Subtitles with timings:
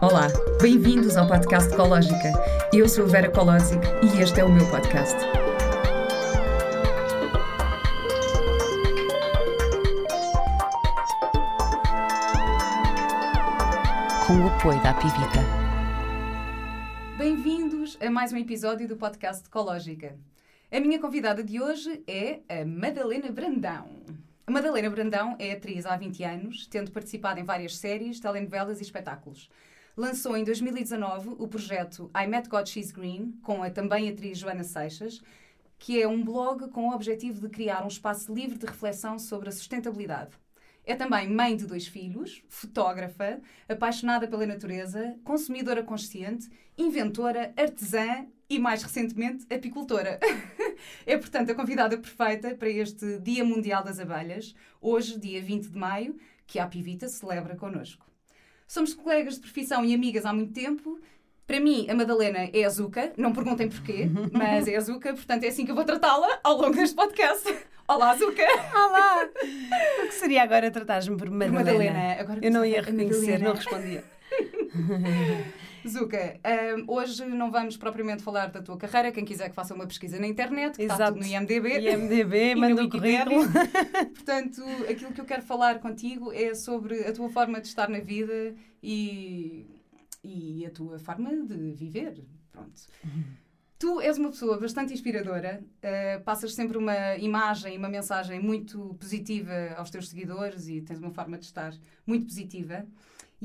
[0.00, 0.28] Olá,
[0.60, 2.32] bem-vindos ao podcast Ecológica.
[2.72, 5.16] Eu sou a Vera Colosic e este é o meu podcast.
[14.26, 15.40] Com o apoio da Pivita.
[17.16, 20.16] Bem-vindos a mais um episódio do podcast Ecológica.
[20.70, 24.04] A minha convidada de hoje é a Madalena Brandão.
[24.46, 28.82] A Madalena Brandão é atriz há 20 anos, tendo participado em várias séries, telenovelas e
[28.82, 29.48] espetáculos.
[29.96, 34.62] Lançou em 2019 o projeto I Met God She's Green, com a também atriz Joana
[34.62, 35.22] Seixas,
[35.78, 39.48] que é um blog com o objetivo de criar um espaço livre de reflexão sobre
[39.48, 40.32] a sustentabilidade.
[40.84, 48.58] É também mãe de dois filhos, fotógrafa, apaixonada pela natureza, consumidora consciente, inventora, artesã e,
[48.58, 50.20] mais recentemente, apicultora.
[51.06, 55.78] é, portanto, a convidada perfeita para este Dia Mundial das Abelhas, hoje, dia 20 de
[55.78, 56.16] maio,
[56.46, 58.06] que a Pivita celebra connosco.
[58.66, 60.98] Somos colegas de profissão e amigas há muito tempo.
[61.46, 65.44] Para mim, a Madalena é a Zuka, não perguntem porquê, mas é a Zuka, portanto
[65.44, 67.54] é assim que eu vou tratá-la ao longo deste podcast.
[67.86, 68.42] Olá, Zuka!
[68.74, 69.28] Olá!
[70.02, 71.54] O que seria agora tratar-me por Madalena?
[71.54, 72.20] Por Madalena.
[72.20, 74.02] Agora eu não ia reconhecer, não respondia.
[75.88, 76.40] Zuka,
[76.78, 79.12] um, hoje não vamos propriamente falar da tua carreira.
[79.12, 81.78] Quem quiser que faça uma pesquisa na internet, que está tudo no IMDB.
[81.78, 83.44] IMDB, e manda o currículo.
[84.14, 88.00] Portanto, aquilo que eu quero falar contigo é sobre a tua forma de estar na
[88.00, 89.66] vida e,
[90.22, 92.24] e a tua forma de viver.
[92.50, 92.82] Pronto.
[93.78, 99.74] Tu és uma pessoa bastante inspiradora, uh, passas sempre uma imagem, uma mensagem muito positiva
[99.76, 101.74] aos teus seguidores e tens uma forma de estar
[102.06, 102.86] muito positiva.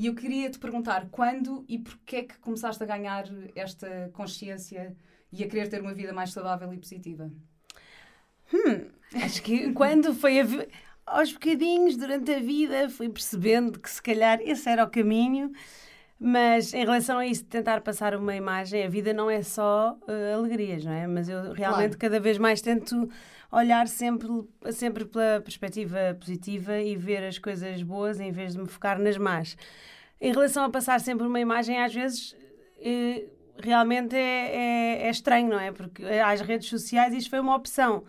[0.00, 4.96] E eu queria te perguntar quando e porquê é que começaste a ganhar esta consciência
[5.30, 7.30] e a querer ter uma vida mais saudável e positiva?
[8.50, 8.88] Hum,
[9.22, 10.46] acho que quando foi a
[11.04, 15.52] aos bocadinhos durante a vida fui percebendo que se calhar esse era o caminho.
[16.22, 19.96] Mas em relação a isso de tentar passar uma imagem, a vida não é só
[20.06, 21.06] eh, alegrias, não é?
[21.06, 21.98] Mas eu realmente Claro.
[21.98, 23.08] cada vez mais tento
[23.50, 24.28] olhar sempre,
[24.70, 29.16] sempre pela perspectiva positiva e ver as coisas boas em vez de me focar nas
[29.16, 29.56] más.
[30.20, 32.36] Em relação a passar sempre uma imagem, às vezes
[32.82, 33.24] eh,
[33.58, 35.72] realmente é, é- é estranho, não é?
[35.72, 38.04] Porque às redes sociais isto foi uma opção.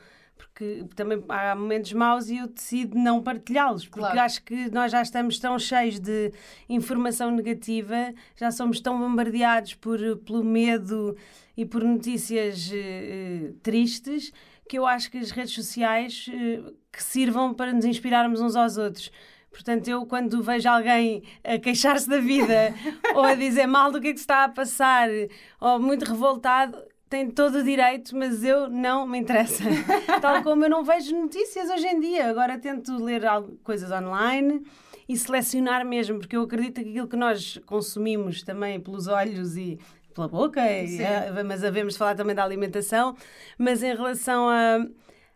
[0.82, 3.86] Porque também há momentos maus e eu decido não partilhá-los.
[3.86, 4.20] Porque Claro.
[4.20, 6.32] acho que nós já estamos tão cheios de
[6.70, 11.16] informação negativa, já somos tão bombardeados por, pelo medo
[11.58, 14.32] e por notícias eh, tristes,
[14.70, 16.62] que eu acho que as redes sociais eh,
[16.92, 19.12] que sirvam para nos inspirarmos uns aos outros.
[19.52, 22.74] Portanto, eu quando vejo alguém a queixar-se da vida
[23.14, 25.10] ou a dizer mal do que é que se está a passar
[25.60, 26.78] ou muito revoltado,
[27.12, 29.64] tem todo o direito, mas eu não me interessa.
[30.22, 32.30] Tal como eu não vejo notícias hoje em dia.
[32.30, 33.22] Agora tento ler
[33.64, 34.64] coisas online
[35.10, 39.78] e selecionar mesmo, porque eu acredito que aquilo que nós consumimos também pelos olhos e
[40.16, 43.14] pela boca, e, eh, mas havemos de falar também da alimentação,
[43.58, 44.86] mas em relação a,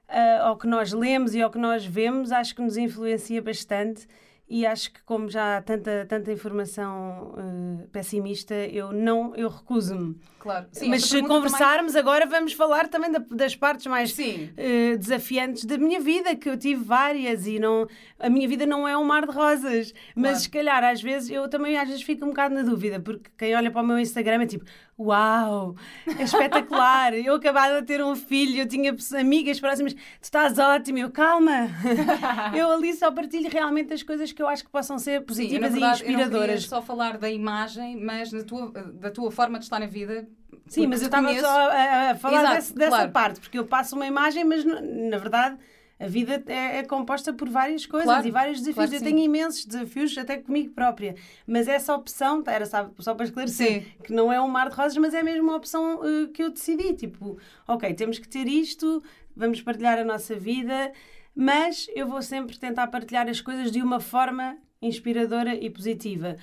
[0.07, 4.07] a- ao que nós lemos e ao que nós vemos, acho que nos influencia bastante.
[4.47, 10.15] E acho que como já há tanta, tanta informação eh, pessimista, eu não, eu recuso-me.
[10.37, 10.67] Claro.
[10.71, 14.51] Sim, Mas se pergunta também- conversarmos agora, vamos falar também da- das partes mais Sim.
[14.55, 17.87] eh, desafiantes da minha vida, que eu tive várias e não,
[18.19, 19.91] a minha vida não é um mar de rosas.
[20.15, 20.39] Mas Claro.
[20.39, 23.55] se calhar, às vezes, eu também às vezes fico um bocado na dúvida, porque quem
[23.55, 24.63] olha para o meu Instagram é tipo,
[24.97, 25.75] uau,
[26.17, 30.97] é espetacular, eu acabava de ter um filho, eu tinha amigas próximas, tu estás ótimo,
[30.99, 31.69] eu calma.
[32.51, 35.71] eu ali só partilho realmente as coisas que eu acho que possam ser Sim, positivas
[35.71, 36.63] verdade, e eu não inspiradoras.
[36.67, 40.27] só falar da imagem, mas da tua, da tua forma de estar na vida.
[40.67, 41.45] Sim, porque mas eu estava conheço.
[41.45, 43.11] só a, a falar Exato, desse- dessa claro.
[43.11, 45.57] parte, porque eu passo uma imagem, mas na verdade
[45.99, 48.89] a vida é, é composta por várias coisas Claro, e vários desafios.
[48.89, 51.15] claro eu tenho imensos desafios, até comigo própria.
[51.47, 53.85] Mas essa opção, tá, era só, só para esclarecer, Sim.
[54.03, 56.49] que não é um mar de rosas, mas é mesmo uma opção eh, que eu
[56.51, 56.93] decidi.
[56.93, 59.01] Tipo, ok, temos que ter isto,
[59.35, 60.91] vamos partilhar a nossa vida,
[61.33, 66.35] mas eu vou sempre tentar partilhar as coisas de uma forma inspiradora e positiva.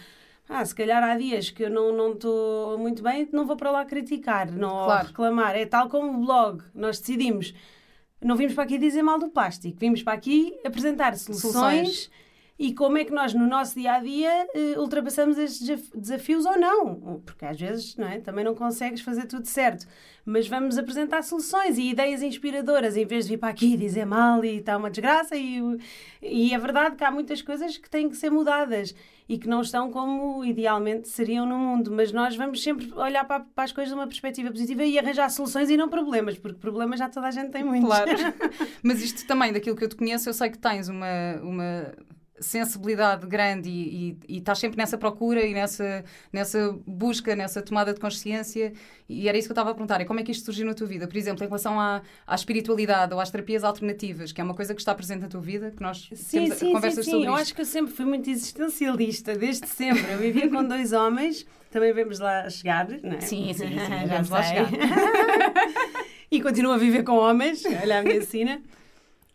[0.49, 3.85] Ah, se calhar há dias que eu não estou muito bem, não vou para lá
[3.85, 5.07] criticar, não Claro.
[5.09, 5.57] reclamar.
[5.57, 6.63] É tal como o blog.
[6.75, 7.55] Nós decidimos,
[8.23, 12.11] não vimos para aqui dizer mal do plástico, vimos para aqui apresentar soluções, Soluções.
[12.65, 16.47] E como é que nós, no nosso dia a dia, eh, ultrapassamos estes desaf- desafios
[16.47, 17.21] ou não.
[17.27, 18.21] Porque às vezes não é?
[18.21, 19.85] também não consegues fazer tudo certo.
[20.25, 24.05] Mas vamos apresentar soluções e ideias inspiradoras, em vez de vir para aqui e dizer
[24.07, 25.35] mal e está uma desgraça.
[25.37, 25.61] E,
[26.23, 28.95] e é verdade que há muitas coisas que têm que ser mudadas
[29.29, 31.91] e que não estão como idealmente seriam no mundo.
[31.91, 35.29] Mas nós vamos sempre olhar para, para as coisas de uma perspectiva positiva e arranjar
[35.31, 37.89] soluções e não problemas, porque problemas já toda a gente tem muitos.
[37.89, 38.11] Claro.
[38.85, 41.93] Mas isto também, daquilo que eu te conheço, eu sei que tens uma, uma
[42.43, 47.95] sensibilidade grande e, e, e estás sempre nessa procura e nessa, nessa busca, nessa tomada
[47.95, 48.73] de consciência.
[49.09, 50.75] E era isso que eu estava a perguntar: é como é que isto surgiu na
[50.75, 51.07] tua vida?
[51.07, 54.75] Por exemplo, em relação à, à espiritualidade ou às terapias alternativas, que é uma coisa
[54.75, 57.17] que está presente na tua vida, que nós sim, temos sim, conversas sim, sim.
[57.17, 57.43] sobre Eu isto.
[57.43, 60.11] acho que eu sempre fui muito existencialista, desde sempre.
[60.11, 63.21] Eu vivia com dois homens, também vamos lá chegar, não é?
[63.21, 64.69] Sim, sim, sim, Já vamos lá chegar.
[66.31, 68.61] e continuo a viver com homens, olha a minha sina.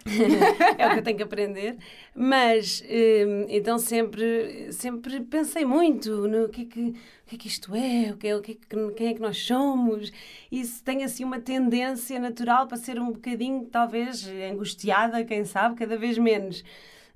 [0.77, 1.77] é o que eu tenho que aprender.
[2.15, 6.93] Mas, hum, então sempre, sempre pensei muito no que é que, o
[7.25, 9.21] que, é que isto é, o que é, o que é que, quem é que
[9.21, 10.11] nós somos.
[10.51, 15.97] Isso tem assim uma tendência natural para ser um bocadinho, talvez, angustiada, quem sabe, cada
[15.97, 16.63] vez menos.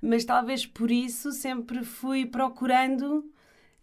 [0.00, 3.24] Mas talvez por isso sempre fui procurando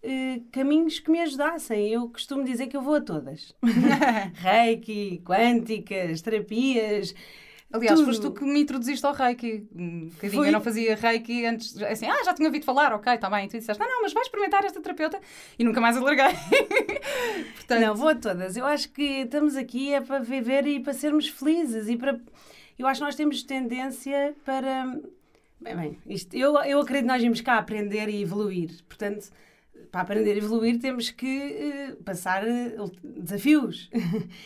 [0.02, 1.90] eh, caminhos que me ajudassem.
[1.90, 3.54] Eu costumo dizer que eu vou a todas.
[4.36, 7.14] Reiki, quânticas, terapias.
[7.72, 8.08] Aliás, tudo.
[8.08, 9.68] foste tu que me introduziste ao Reiki.
[9.76, 10.40] Um bocadinho.
[10.40, 10.48] Fui.
[10.48, 11.80] Eu não fazia Reiki antes.
[11.84, 13.46] Assim, ah, já tinha ouvido falar, ok, está bem.
[13.46, 15.20] E tu disseste, não, não, mas vai experimentar esta terapeuta.
[15.58, 16.26] E nunca mais alarguei.
[17.56, 18.58] Portanto, Não, vou a todas.
[18.58, 22.20] Eu acho que estamos aqui é para viver e para sermos felizes e para.
[22.78, 24.86] Eu acho que nós temos tendência para.
[25.62, 28.72] Bem, bem, isto, eu, eu acredito que nós vimos cá aprender e evoluir.
[28.88, 29.30] Portanto,
[29.92, 33.90] para aprender e evoluir temos que eh, passar eh, desafios.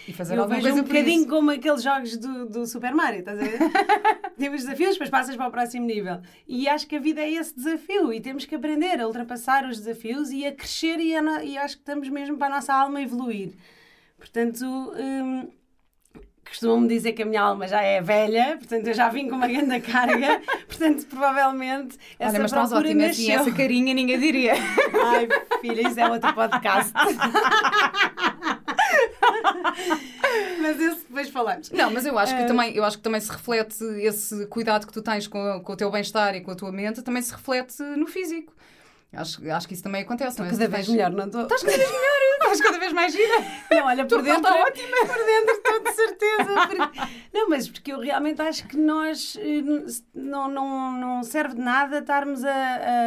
[0.07, 3.42] e fazer alguma coisa um bocadinho como aqueles jogos do, do Super Mario, estás a
[3.44, 3.60] ver?
[4.38, 6.19] temos desafios, depois passas para o próximo nível.
[6.48, 9.78] E acho que a vida é esse desafio e temos que aprender a ultrapassar os
[9.80, 12.74] desafios e a crescer e, a no- e acho que estamos mesmo para a nossa
[12.74, 13.54] alma evoluir.
[14.18, 15.50] Portanto, hum,
[16.54, 19.48] costumam-me dizer que a minha alma já é velha, portanto eu já vim com uma
[19.48, 20.40] grande carga,
[20.70, 23.06] portanto provavelmente essa Olha, mas procura ótima.
[23.08, 23.42] Assim, nasceu.
[23.42, 24.54] essa carinha ninguém diria.
[25.04, 25.28] Ai,
[25.62, 26.94] filha, isso é outro podcast.
[30.62, 31.70] Mas esse depois falamos.
[31.72, 34.88] Não, mas eu acho que Eh, também, eu acho que também se reflete esse cuidado
[34.88, 37.32] que tu tens com, com o teu bem-estar e com a tua mente, também se
[37.32, 38.53] reflete no físico.
[39.13, 40.50] Acho, acho que isso também acontece, não é?
[40.50, 41.44] Cada vez melhor, não estou?
[41.44, 43.33] Estás cada vez melhor, estás cada vez mais gira.
[43.71, 44.51] Não, olha, por Tua pele dentro.
[44.51, 44.98] está ótima.
[45.13, 46.68] Por dentro estou de certeza.
[46.68, 49.62] porque- Não, mas porque eu realmente acho que nós eh,
[50.13, 52.51] não, não, não serve de nada estarmos a,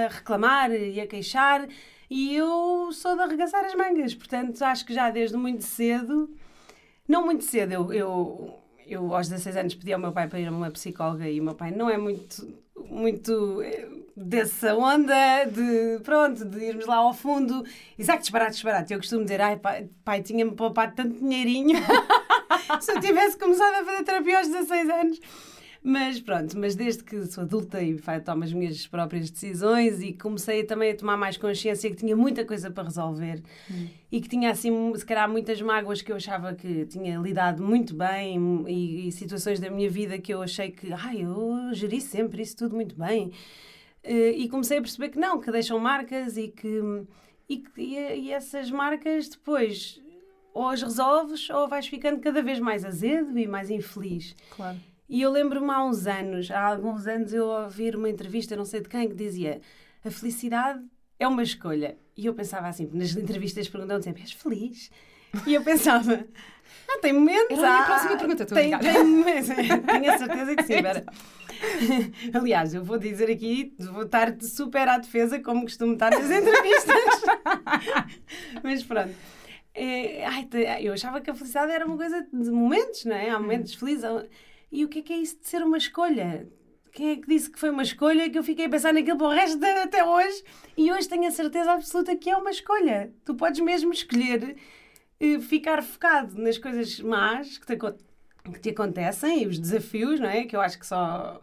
[0.04, 1.66] a reclamar e a queixar.
[2.08, 6.30] E eu sou de arregaçar as mangas, portanto acho que já desde muito cedo,
[7.08, 10.46] não muito cedo, eu, eu, eu aos 16 anos pedi ao meu pai para ir
[10.46, 16.00] a uma psicóloga e o meu pai não é muito, muito eh, dessa onda de,
[16.02, 17.64] pronto, de irmos lá ao fundo.
[17.98, 18.92] Exato, disparate, disparate.
[18.92, 21.78] Eu costumo dizer, ai pai, pai tinha-me poupado tanto dinheirinho
[22.80, 25.20] se eu tivesse começado a fazer terapia aos 16 anos.
[25.88, 30.64] Mas pronto, mas desde que sou adulta e tomo as minhas próprias decisões e comecei
[30.64, 33.40] também a tomar mais consciência que tinha muita coisa para resolver
[34.10, 37.94] e que tinha assim, se calhar, muitas mágoas que eu achava que tinha lidado muito
[37.94, 42.42] bem e, e situações da minha vida que eu achei que, ai, eu geri sempre
[42.42, 43.30] isso tudo muito bem.
[44.06, 46.80] Eh, E comecei a perceber que não, que deixam marcas e que.
[47.48, 50.00] E, que- e, e essas marcas depois
[50.54, 54.34] ou as resolves ou vais ficando cada vez mais azedo e mais infeliz.
[54.50, 54.78] Claro.
[55.08, 58.80] E eu lembro-me há uns anos, há alguns anos, eu ouvir uma entrevista, não sei
[58.80, 59.60] de quem, que dizia:
[60.04, 60.82] a felicidade
[61.18, 61.96] é uma escolha.
[62.16, 64.90] E eu pensava assim, nas entrevistas perguntam sempre: és feliz?
[65.46, 66.26] E eu pensava:
[66.88, 67.58] ah, tem momentos.
[67.58, 69.48] Era a minha próxima pergunta, estou a tem, tem momentos.
[69.86, 71.04] Tenho a certeza que sim, Vera.
[72.34, 77.22] Aliás, eu vou dizer aqui, vou estar super à defesa, como costumo estar nas entrevistas.
[78.62, 79.14] Mas pronto.
[79.74, 80.48] É, ai,
[80.80, 83.28] eu achava que a felicidade era uma coisa de momentos, não é?
[83.30, 84.04] Há momentos felizes.
[84.04, 84.24] há-
[84.72, 86.48] E o que é que é isso de ser uma escolha?
[86.92, 89.26] Quem é que disse que foi uma escolha que eu fiquei a pensar naquilo para
[89.26, 90.42] o resto de, até hoje?
[90.78, 93.12] E hoje tenho a certeza absoluta que é uma escolha.
[93.22, 94.56] Tu podes mesmo escolher
[95.40, 100.44] ficar focado nas coisas más que te, que te acontecem e os desafios, não é?
[100.44, 101.40] Que eu acho que só,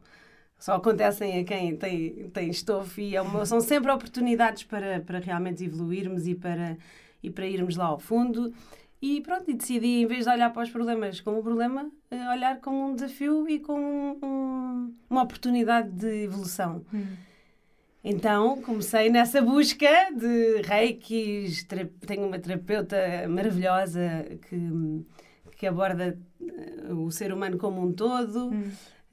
[0.59, 5.19] só acontecem a quem tem, tem estofo e é uma- são sempre oportunidades para, para
[5.19, 6.77] realmente evoluirmos e para,
[7.21, 8.53] e para irmos lá ao fundo.
[9.01, 12.29] E pronto, e decidi, em vez de olhar para os problemas como um problema, eh,
[12.29, 16.85] olhar como um desafio e como um- um- uma oportunidade de evolução.
[18.03, 21.63] Então comecei nessa busca de reikis,
[22.05, 22.97] tenho uma terapeuta
[23.29, 25.05] maravilhosa que,
[25.57, 28.51] que aborda eh, o ser humano como um todo.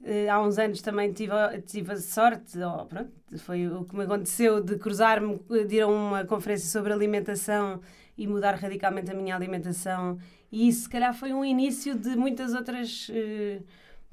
[0.03, 3.95] Eh, Há uns anos também tive, a- tive a sorte, oh, pronto, foi o que
[3.95, 7.79] me aconteceu de cruzar-me, de ir a uma conferência sobre alimentação
[8.17, 10.17] e mudar radicalmente a minha alimentação.
[10.51, 13.61] E isso, se calhar, foi um início de muitas outras eh,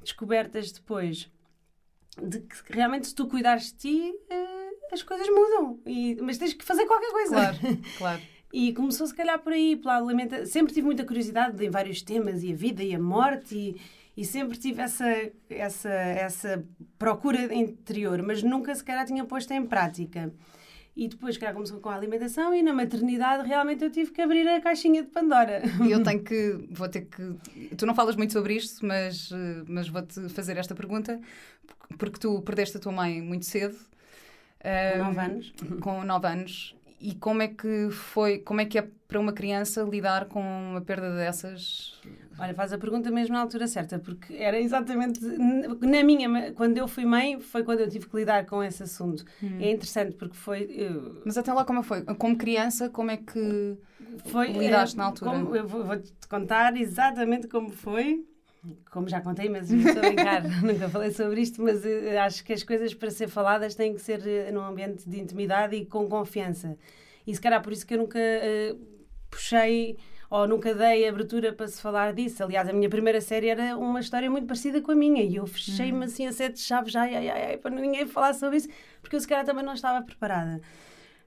[0.01, 1.29] descobertas depois.
[2.21, 4.58] De que realmente, se tu cuidares de ti, eh,
[4.93, 5.79] as coisas mudam.
[5.85, 7.35] E, mas tens que fazer qualquer coisa.
[7.35, 7.57] Claro,
[7.97, 8.21] claro.
[8.51, 10.45] E começou se calhar por aí, pela alimentação.
[10.45, 13.81] Sempre tive muita curiosidade em vários temas, e a vida e a morte, e,
[14.17, 15.05] E sempre tive essa,
[15.49, 16.65] essa, essa
[16.97, 20.33] procura interior, mas nunca sequer a tinha posto em prática.
[20.99, 24.45] E depois, que começou com a alimentação e na maternidade realmente eu tive que abrir
[24.45, 25.61] a caixinha de Pandora.
[25.87, 27.75] E eu tenho que, vou ter que.
[27.77, 31.17] Tu não falas muito sobre isto, mas, eh, mas vou-te fazer esta pergunta,
[31.97, 33.77] porque tu perdeste a tua mãe muito cedo.
[34.61, 35.53] Com 9 anos.
[35.81, 36.75] Com 9 anos.
[37.01, 40.81] E como é que foi, como é que é para uma criança lidar com uma
[40.81, 41.99] perda dessas?
[42.37, 46.87] Olha, faz a pergunta mesmo na altura certa, porque era exatamente na minha, quando eu
[46.87, 49.25] fui mãe, foi quando eu tive que lidar com esse assunto.
[49.41, 49.57] Hum.
[49.61, 50.63] É interessante porque foi.
[50.69, 51.21] Eu...
[51.25, 52.01] Mas até lá como foi?
[52.03, 53.77] Como criança, como é que
[54.25, 55.31] foi, lidaste na altura?
[55.31, 58.25] Como, eu vou-te contar exatamente como foi.
[58.91, 62.51] Como já contei, mas estou a brincar, nunca falei sobre isto, mas uh, acho que
[62.51, 66.07] as coisas para ser faladas têm que ser uh, num ambiente de intimidade e com
[66.09, 66.77] confiança.
[67.25, 68.79] E se calhar por isso que eu nunca uh,
[69.29, 69.97] puxei
[70.29, 72.43] ou nunca dei abertura para se falar disso.
[72.43, 75.47] Aliás, a minha primeira série era uma história muito parecida com a minha e eu
[75.47, 76.03] fechei-me uhum.
[76.03, 78.67] assim a sete chaves, ai, ai, ai, para ninguém falar sobre isso,
[79.01, 80.61] porque eu se calhar também não estava preparada.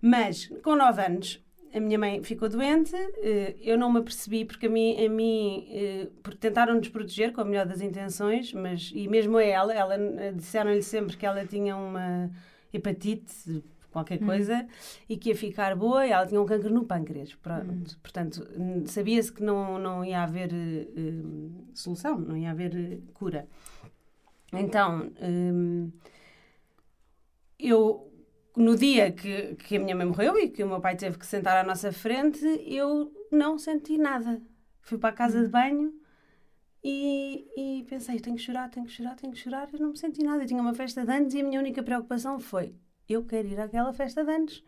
[0.00, 1.42] Mas com nove anos
[1.74, 5.66] a minha mãe ficou doente, eh, eu não me apercebi porque a mim, a mim
[5.70, 9.94] eh, tentaram nos proteger com a melhor das intenções, mas e mesmo a ela, ela
[9.94, 12.30] eh, disseram-lhe sempre que ela tinha uma
[12.72, 14.26] hepatite, qualquer hum.
[14.26, 14.66] coisa,
[15.08, 17.32] e que ia ficar boa, e ela tinha um cancro no pâncreas.
[17.32, 17.84] Hum.
[18.02, 18.46] Portanto,
[18.86, 23.46] sabia-se que não, não ia haver uh, solução, não ia haver uh, cura.
[24.52, 25.90] Então, um,
[27.58, 28.11] eu
[28.56, 31.26] no dia que, que a minha mãe morreu e que o meu pai teve que
[31.26, 34.40] sentar à nossa frente, eu não senti nada.
[34.80, 35.92] Fui para a casa de banho
[36.84, 39.68] e, e pensei, tenho que chorar, tenho que chorar, tenho que chorar.
[39.72, 40.42] Eu não me senti nada.
[40.42, 42.74] Eu tinha uma festa de anos e a minha única preocupação foi,
[43.08, 44.64] eu quero ir àquela festa de anos.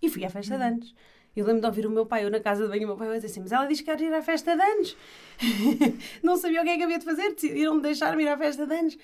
[0.00, 0.66] E fui à festa de hum.
[0.66, 0.94] anos.
[1.34, 3.08] Eu lembro de ouvir o meu pai, eu na casa de banho, o meu pai
[3.08, 4.96] vai dizer assim: Mas ela diz que quer ir à festa de anos.
[6.22, 8.74] não sabia o que é que havia de fazer, decidiram-me deixar-me ir à festa de
[8.74, 8.98] anos.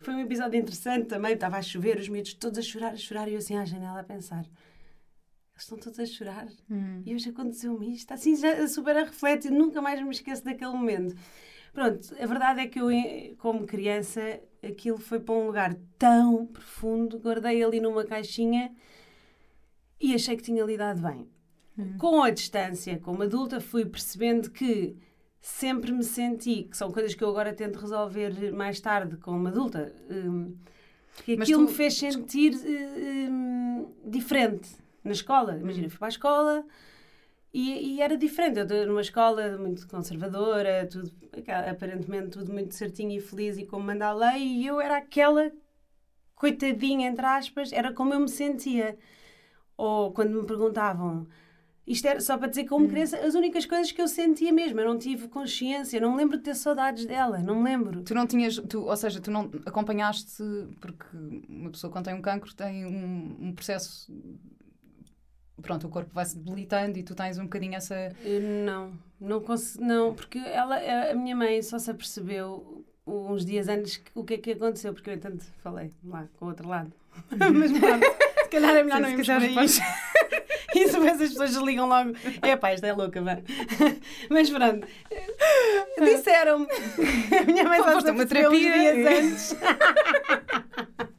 [0.00, 3.28] Foi um episódio interessante também, estava a chover, os miúdos todos a chorar, a chorar,
[3.28, 4.44] e eu assim à janela a pensar.
[4.44, 6.48] Eles estão todos a chorar.
[6.70, 7.02] Hum.
[7.04, 8.12] E hoje aconteceu-me isto.
[8.12, 11.16] Assim, já super a refletir, nunca mais me esqueço daquele momento.
[11.72, 12.88] Pronto, a verdade é que eu,
[13.38, 18.74] como criança, aquilo foi para um lugar tão profundo, guardei ali numa caixinha
[20.00, 21.28] e achei que tinha lidado bem.
[21.78, 21.96] Hum.
[21.98, 24.96] Com a distância, como adulta, fui percebendo que
[25.46, 29.94] sempre me senti, que são coisas que eu agora tento resolver mais tarde como adulta,
[30.10, 30.52] um,
[31.24, 31.70] que aquilo tu...
[31.70, 32.52] me fez sentir
[33.30, 34.68] um, diferente
[35.04, 35.56] na escola.
[35.56, 36.66] Imagina, fui para a escola
[37.54, 38.58] e, e, era diferente.
[38.58, 41.12] Eu numa escola muito conservadora, tudo,
[41.70, 45.52] aparentemente tudo muito certinho e feliz e como manda a lei, e eu era aquela
[46.34, 48.98] coitadinha, entre aspas, era como eu me sentia.
[49.76, 51.28] Ou quando me perguntavam
[51.86, 52.88] isto era só para dizer que, como hum.
[52.88, 56.36] criança, as únicas coisas que eu sentia mesmo, eu não tive consciência, não me lembro
[56.36, 58.02] de ter saudades dela, não me lembro.
[58.02, 60.42] Tu não tinhas, tu, ou seja, tu não acompanhaste,
[60.80, 61.06] porque
[61.48, 64.12] uma pessoa quando tem um cancro tem um, um processo.
[65.62, 67.94] Pronto, o corpo vai se debilitando e tu tens um bocadinho essa.
[68.64, 70.76] Não, não consegui, não, porque ela,
[71.10, 75.10] a minha mãe só se apercebeu uns dias antes o que é que aconteceu, porque
[75.10, 76.92] eu entanto falei lá com o outro lado.
[77.30, 78.06] Mas pronto,
[78.46, 79.56] se calhar é melhor Sim, não irmos por aí.
[80.74, 82.12] Isso depois as pessoas desligam logo.
[82.42, 83.38] É pá, esta é louca, vá.
[84.30, 84.86] Mas pronto.
[85.98, 86.66] Disseram-me.
[87.38, 89.56] A minha mãe só se uma terapia dias antes.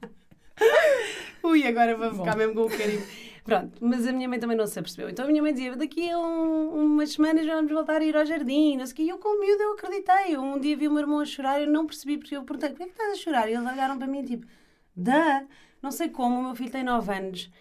[1.43, 2.37] Ui, agora vou ficar Bom.
[2.37, 3.03] mesmo com o carinho.
[3.43, 5.09] Pronto, mas a minha mãe também não se apercebeu.
[5.09, 8.25] Então a minha mãe dizia: daqui a um, umas semanas vamos voltar a ir ao
[8.25, 8.75] jardim.
[8.75, 9.03] Não sei o quê.
[9.03, 10.37] E eu, com miúdo, eu acreditei.
[10.37, 12.83] Um dia vi o meu irmão a chorar, eu não percebi, porque eu perguntei: que
[12.83, 13.47] é que estás a chorar?
[13.47, 14.45] E eles olharam para mim tipo:
[14.93, 15.45] dá.
[15.81, 17.51] Não sei como, o meu filho tem 9 anos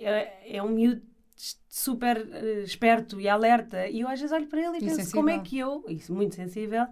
[0.00, 1.02] é, é um miúdo
[1.68, 3.88] super uh, esperto e alerta.
[3.88, 5.20] E eu às vezes olho para ele e, penso sensível.
[5.20, 6.86] como é que eu, isso muito sensível,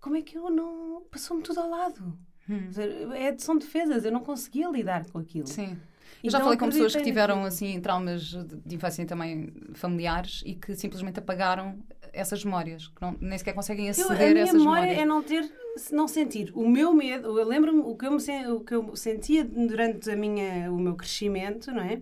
[0.00, 1.02] como é que eu não.
[1.10, 2.18] passou-me tudo ao lado.
[2.48, 2.70] Hum.
[3.14, 5.46] É, são defesas, eu não conseguia lidar com aquilo.
[5.46, 5.78] Sim.
[6.22, 10.54] Eu já então, falei com pessoas que tiveram assim traumas de infância também familiares e
[10.54, 11.78] que simplesmente apagaram
[12.12, 14.98] essas memórias, que não, nem sequer conseguem aceder eu, a, a essas memória memórias.
[14.98, 15.52] é não ter,
[15.92, 16.50] não sentir.
[16.54, 20.16] O meu medo, eu lembro-me o que eu, me, o que eu sentia durante a
[20.16, 22.00] minha, o meu crescimento, não é?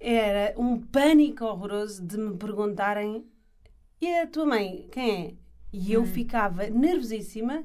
[0.00, 3.24] Era um pânico horroroso de me perguntarem
[4.00, 5.34] e a tua mãe, quem é?
[5.72, 6.06] E eu hum.
[6.06, 7.64] ficava nervosíssima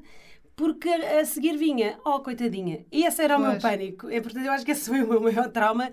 [0.56, 2.86] porque a seguir vinha, oh coitadinha.
[2.92, 3.52] E esse era o pois.
[3.52, 4.08] meu pânico.
[4.08, 5.90] É, portanto, eu acho que esse foi o meu maior trauma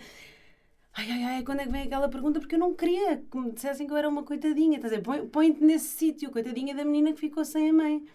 [0.93, 2.39] Ai, ai, ai, quando é que vem aquela pergunta?
[2.39, 4.75] Porque eu não queria que me dissessem que eu era uma coitadinha.
[4.75, 8.05] Estás a dizer, põe-te nesse sítio, coitadinha da menina que ficou sem a mãe.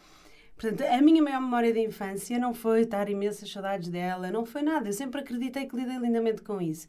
[0.56, 4.62] Portanto, a minha maior memória de infância não foi estar imensas saudades dela, não foi
[4.62, 4.88] nada.
[4.88, 6.86] Eu sempre acreditei que lidei lindamente com isso.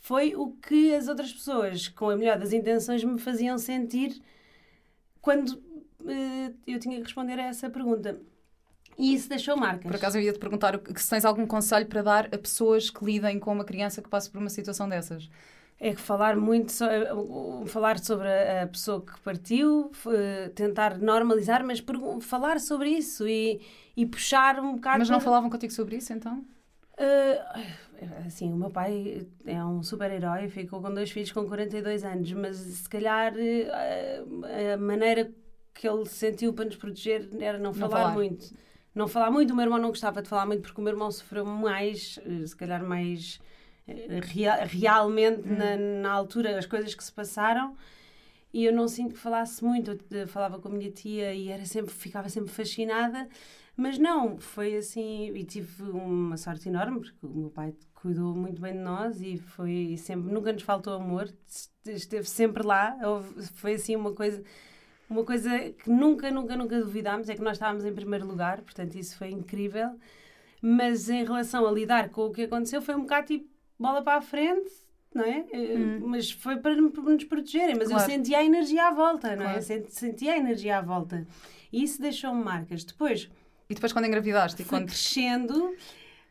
[0.00, 4.20] Foi o que as outras pessoas, com a melhor das intenções, me faziam sentir
[5.20, 8.20] quando uh, eu tinha que responder a essa pergunta.
[9.00, 9.82] E isso deixou marcas.
[9.82, 13.02] Por acaso eu ia te perguntar se tens algum conselho para dar a pessoas que
[13.02, 15.30] lidem com uma criança que passa por uma situação dessas.
[15.80, 21.82] É que falar muito, uh, falar sobre a pessoa que partiu, uh, tentar normalizar, mas
[22.20, 23.62] falar sobre isso e,
[23.96, 24.98] e puxar um bocado.
[24.98, 26.44] Mas não para- falavam contigo sobre isso então?
[26.98, 27.62] Uh,
[28.26, 32.56] assim, o meu pai é um super-herói, ficou com dois filhos com 42 anos, mas
[32.58, 35.30] se calhar a maneira
[35.72, 38.12] que ele sentiu para nos proteger era não, falar, falar.
[38.12, 38.52] muito.
[38.94, 41.10] Não falar muito, o meu irmão não gostava de falar muito porque o meu irmão
[41.10, 43.40] sofreu mais, uh, se calhar mais
[43.88, 43.92] uh,
[44.22, 47.76] rea- realmente na, na altura as coisas que se passaram
[48.52, 49.92] e eu não sinto que falasse muito.
[50.10, 53.28] Eu eh, falava com a minha tia e era sempre, ficava sempre fascinada,
[53.76, 55.30] mas não, foi assim.
[55.34, 59.38] E tive uma sorte enorme porque o meu pai cuidou muito bem de nós e
[59.38, 61.32] foi sempre, nunca nos faltou amor,
[61.86, 62.96] esteve sempre lá.
[63.54, 64.42] Foi assim uma coisa.
[65.10, 68.94] Uma coisa que nunca, nunca, nunca duvidámos é que nós estávamos em primeiro lugar, portanto,
[68.94, 69.90] isso foi incrível.
[70.62, 73.48] Mas em relação a lidar com o que aconteceu, foi um bocado tipo
[73.78, 74.70] bola para a frente,
[75.14, 75.44] não é?
[75.52, 77.74] Eh, Mas foi para nos protegerem.
[77.76, 78.04] Mas Claro.
[78.04, 79.46] eu sentia a energia à volta, não é?
[79.48, 79.62] Claro.
[79.62, 81.26] Sent- Sentia a energia à volta.
[81.72, 82.84] E isso deixou-me marcas.
[82.84, 83.28] Depois,
[83.68, 84.86] E depois quando engravidaste fui quando...
[84.86, 85.74] crescendo.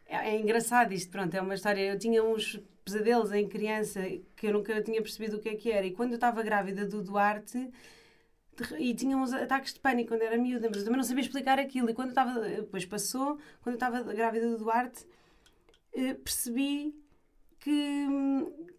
[0.07, 1.81] É, é engraçado isto, pronto, é uma história.
[1.81, 4.01] Eu tinha uns pesadelos em criança
[4.35, 5.85] que eu nunca tinha percebido o que é que era.
[5.85, 7.67] E quando eu estava grávida do Duarte,
[8.77, 11.59] e tinha uns ataques de pânico quando era miúda, mas eu também não sabia explicar
[11.59, 11.89] aquilo.
[11.89, 15.05] E quando estava, depois passou, quando eu estava grávida do Duarte,
[15.93, 16.95] eh, percebi
[17.59, 18.07] que,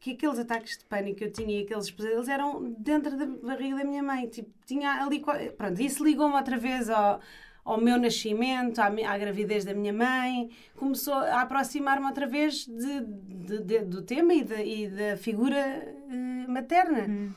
[0.00, 3.76] que aqueles ataques de pânico que eu tinha e aqueles pesadelos eram dentro da barriga
[3.76, 4.26] da minha mãe.
[4.28, 5.20] Tipo, tinha ali.
[5.56, 7.20] Pronto, isso ligou-me outra vez ao,
[7.64, 10.50] ao meu nascimento, à, à gravidez da minha mãe.
[10.76, 15.58] Começou a aproximar-me outra vez de, de- de- do tema e da, e da figura
[15.58, 17.34] eh, materna.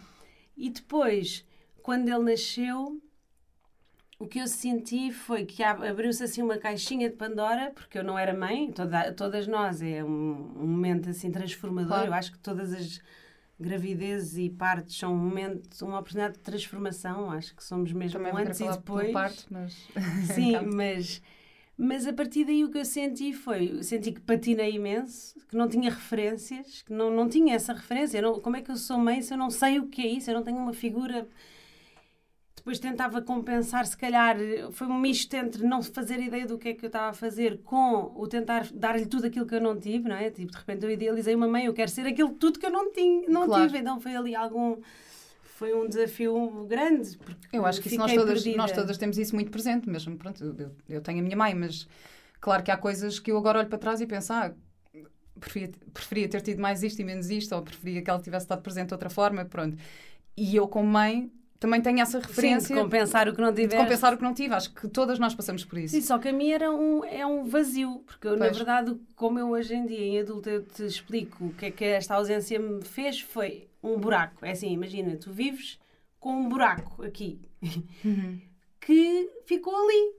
[0.55, 1.45] E depois,
[1.83, 2.99] quando ele nasceu,
[4.19, 8.03] o que eu senti foi que ab- abriu-se assim uma caixinha de Pandora, porque eu
[8.03, 10.07] não era mãe, toda, todas nós, é um,
[10.63, 11.89] um momento assim transformador.
[11.89, 12.07] Claro.
[12.07, 13.01] Eu acho que todas as
[13.59, 17.31] gravidezes e partos são um momento, uma oportunidade de transformação.
[17.31, 19.11] Acho que somos mesmo Também um antes e depois.
[19.11, 19.87] parte, mas...
[20.33, 21.21] Sim, mas,
[21.77, 25.67] mas a partir daí o que eu senti foi, senti que patinei imenso, que não
[25.67, 28.21] tinha referências, que não, não tinha essa referência.
[28.21, 30.29] Não- como é que eu sou mãe se eu não sei o que é isso?
[30.29, 31.27] Eu não tenho uma figura.
[32.63, 34.37] Depois tentava compensar, se calhar,
[34.71, 37.57] foi um misto entre não fazer ideia do que é que eu estava a fazer
[37.61, 40.29] com o tentar dar-lhe tudo aquilo que eu não tive, não é?
[40.31, 42.89] Tipo, de repente eu idealizei uma mãe, eu quero ser aquilo tudo que eu não,
[42.93, 43.65] tinha, não Claro.
[43.65, 43.79] tive.
[43.79, 44.77] Então foi ali algum.
[45.43, 47.17] Foi um desafio grande.
[47.17, 48.57] Porque Eu acho que isso nós todas, perdida.
[48.57, 50.17] nós todas temos isso muito presente mesmo.
[50.17, 51.85] Pronto, eu, eu- eu tenho a minha mãe, mas
[52.39, 54.53] claro que há coisas que eu agora olho para trás e penso, ah,
[55.37, 58.61] preferia, preferia ter tido mais isto e menos isto, ou preferia que ela tivesse estado
[58.61, 59.77] presente de outra forma, pronto.
[60.37, 61.29] E eu, como mãe,
[61.63, 63.81] também tenho essa Sim, referência de compensar o que não de tiveste.
[63.81, 64.53] compensar o que não tive.
[64.53, 65.95] Acho que todas nós passamos por isso.
[65.95, 69.39] Sim, só que a minha era um, é um vazio, porque eu, na verdade, como
[69.39, 72.59] eu hoje em dia, em adulta, eu te explico o que é que esta ausência
[72.59, 74.45] me fez, foi um buraco.
[74.45, 75.79] É assim, imagina, tu vives
[76.19, 77.39] com um buraco aqui,
[78.03, 78.41] Uhum.
[78.81, 80.15] que ficou ali.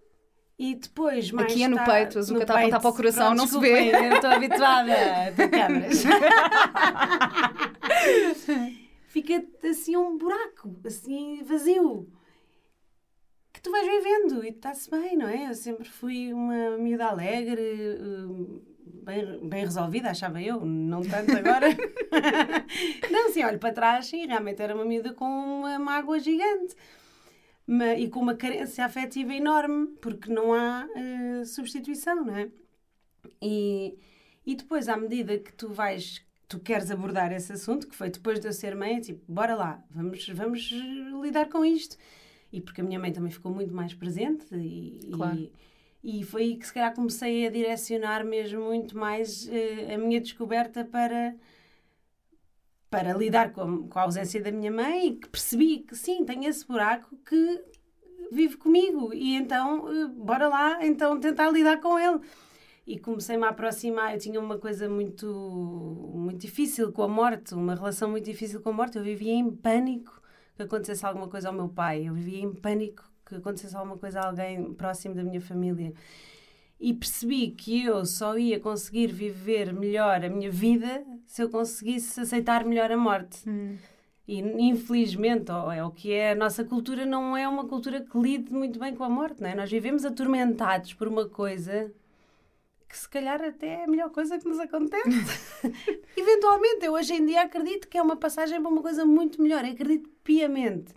[0.58, 2.94] E depois, mais Aqui é no peito, a Zuca no está a apontar para o
[2.94, 3.90] coração, Pronto, não se vê.
[3.90, 4.92] Eu estou habituada
[5.36, 6.04] a câmaras.
[9.14, 12.12] Fica assim um buraco, assim vazio.
[13.52, 15.50] Que tu vais vivendo e está-se bem, não é?
[15.50, 18.60] Eu sempre fui uma miúda alegre, hum,
[19.04, 21.68] bem, bem resolvida, achava eu, não tanto agora.
[23.08, 26.74] não, assim, olho para trás, sim, realmente era uma miúda com uma mágoa gigante.
[27.64, 32.50] Ma- e com uma carência afetiva enorme, porque não há eh, substituição, não é?
[33.40, 33.96] E,
[34.44, 38.38] e depois, à medida que tu vais, tu queres abordar esse assunto, que foi depois
[38.40, 40.70] de eu ser mãe, é tipo, bora lá, vamos, vamos
[41.22, 41.96] lidar com isto.
[42.52, 45.36] E porque a minha mãe também ficou muito mais presente e, Claro.
[46.02, 49.98] e, e foi aí que se calhar comecei a direcionar mesmo muito mais eh, a
[49.98, 51.34] minha descoberta para
[52.90, 56.44] para lidar com, com a ausência da minha mãe e que percebi que sim, tenho
[56.48, 57.60] esse buraco que
[58.30, 62.20] vive comigo e então eh, bora lá então tentar lidar com ele
[62.86, 65.26] e comecei-me a aproximar eu tinha uma coisa muito
[66.14, 69.50] muito difícil com a morte uma relação muito difícil com a morte eu vivia em
[69.50, 70.20] pânico
[70.56, 74.20] que acontecesse alguma coisa ao meu pai eu vivia em pânico que acontecesse alguma coisa
[74.20, 75.94] a alguém próximo da minha família
[76.78, 82.20] e percebi que eu só ia conseguir viver melhor a minha vida se eu conseguisse
[82.20, 83.38] aceitar melhor a morte.
[84.26, 88.52] E infelizmente, é o que é, a nossa cultura não é uma cultura que lide
[88.52, 89.54] muito bem com a morte, não é?
[89.54, 91.90] Nós vivemos atormentados por uma coisa
[92.88, 95.08] que se calhar até é a melhor coisa que nos acontece.
[96.16, 99.64] Eventualmente, eu hoje em dia acredito que é uma passagem para uma coisa muito melhor,
[99.64, 100.92] eu acredito piamente.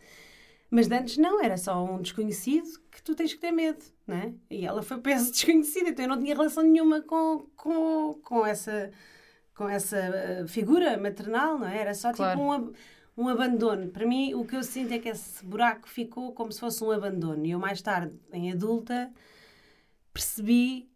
[0.70, 4.16] Mas de antes não, era só um desconhecido que tu tens que ter medo, não
[4.18, 4.34] é?
[4.50, 8.46] E ela foi para esse desconhecido, então eu não tinha relação nenhuma com, com, com
[8.46, 8.92] essa,
[9.56, 9.98] com essa
[10.44, 11.78] uh, figura maternal, não é?
[11.80, 12.38] Era só Claro.
[12.38, 12.74] tipo um,
[13.26, 13.88] um abandono.
[13.90, 16.92] Para mim, o que eu sinto é que esse buraco ficou como se fosse um
[16.92, 17.46] abandono.
[17.46, 19.10] E eu, mais tarde, em adulta,
[20.14, 20.90] percebi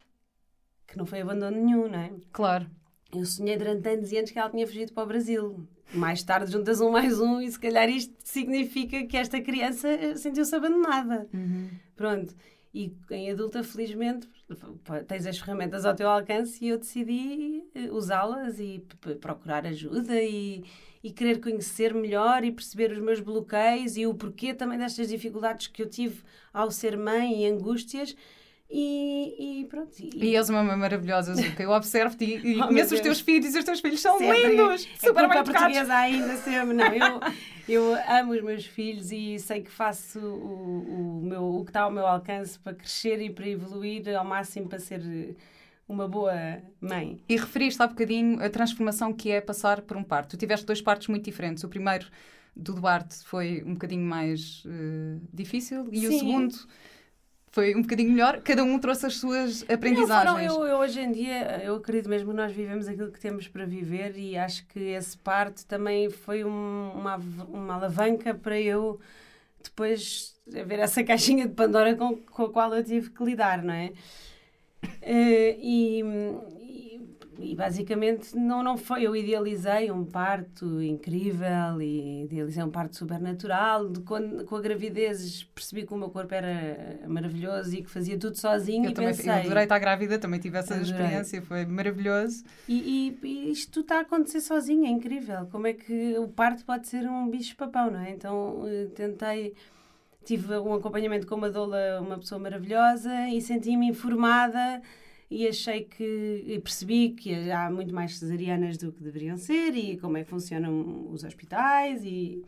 [0.91, 2.11] que não foi abandono nenhum, não é?
[2.33, 2.69] Claro.
[3.15, 5.65] Eu sonhei durante anos e anos que ela tinha fugido para o Brasil.
[5.93, 10.15] Mais tarde juntas um mais um e se calhar isto significa que esta criança eh,
[10.15, 11.27] sentiu-se abandonada.
[11.95, 12.35] Pronto.
[12.73, 14.29] E em adulta, felizmente,
[15.07, 18.85] tens as ferramentas ao teu alcance e eu decidi eh, usá-las e
[19.19, 20.63] procurar ajuda e,
[21.03, 25.67] e querer conhecer melhor e perceber os meus bloqueios e o porquê também destas dificuldades
[25.67, 26.21] que eu tive
[26.53, 28.15] ao ser mãe e angústias.
[28.73, 29.91] E, e pronto.
[29.99, 31.61] E és uma mãe maravilhosa, Zuka.
[31.61, 34.47] Eu observo-te e, e Oh, conheço os teus filhos e os teus filhos são Sempre.
[34.55, 35.89] lindos, É super bem educados.
[35.89, 36.73] ainda sempre.
[36.73, 37.19] Não, eu,
[37.67, 41.81] eu amo os meus filhos e sei que faço o, o, meu, o que está
[41.81, 45.35] ao meu alcance para crescer e para evoluir ao máximo para ser
[45.85, 46.33] uma boa
[46.79, 47.19] mãe.
[47.27, 50.29] E referiste há bocadinho a transformação que é passar por um parto.
[50.29, 51.61] Tu tiveste dois partos muito diferentes.
[51.65, 52.07] O primeiro
[52.55, 56.19] do Duarte foi um bocadinho mais eh, difícil e o Sim.
[56.19, 56.55] segundo
[57.51, 58.41] foi um bocadinho melhor.
[58.41, 60.31] Cada um trouxe as suas Não, aprendizagens.
[60.51, 63.47] foram, eu, eu hoje em dia, eu acredito mesmo que nós vivemos aquilo que temos
[63.47, 67.17] para viver e acho que esse parte também foi um- uma,
[67.49, 68.99] uma alavanca para eu
[69.63, 73.73] depois ver essa caixinha de Pandora com, com a qual eu tive que lidar, não
[73.73, 73.91] é?
[75.01, 76.03] Eh, e,
[77.39, 79.03] e- basicamente não, não foi.
[79.03, 83.89] Eu idealizei um parto incrível e idealizei um parto supernatural.
[83.89, 88.17] De quando, com a gravidez percebi que o meu corpo era maravilhoso e que fazia
[88.17, 89.31] tudo sozinho Eu e também pensei.
[89.31, 90.91] eu adorei estar grávida, também tive essa Adorei.
[90.91, 92.43] experiência, foi maravilhoso.
[92.67, 95.47] E, e- e isto tudo está a acontecer sozinho, é incrível.
[95.51, 98.11] Como é que o parto pode ser um bicho-papão, não é?
[98.11, 99.53] Então eh, tentei,
[100.23, 104.81] tive um acompanhamento com uma doula, uma pessoa maravilhosa, e senti-me informada
[105.31, 109.97] e achei que, e percebi que há muito mais cesarianas do que deveriam ser e
[109.97, 112.43] como é que funcionam os hospitais e.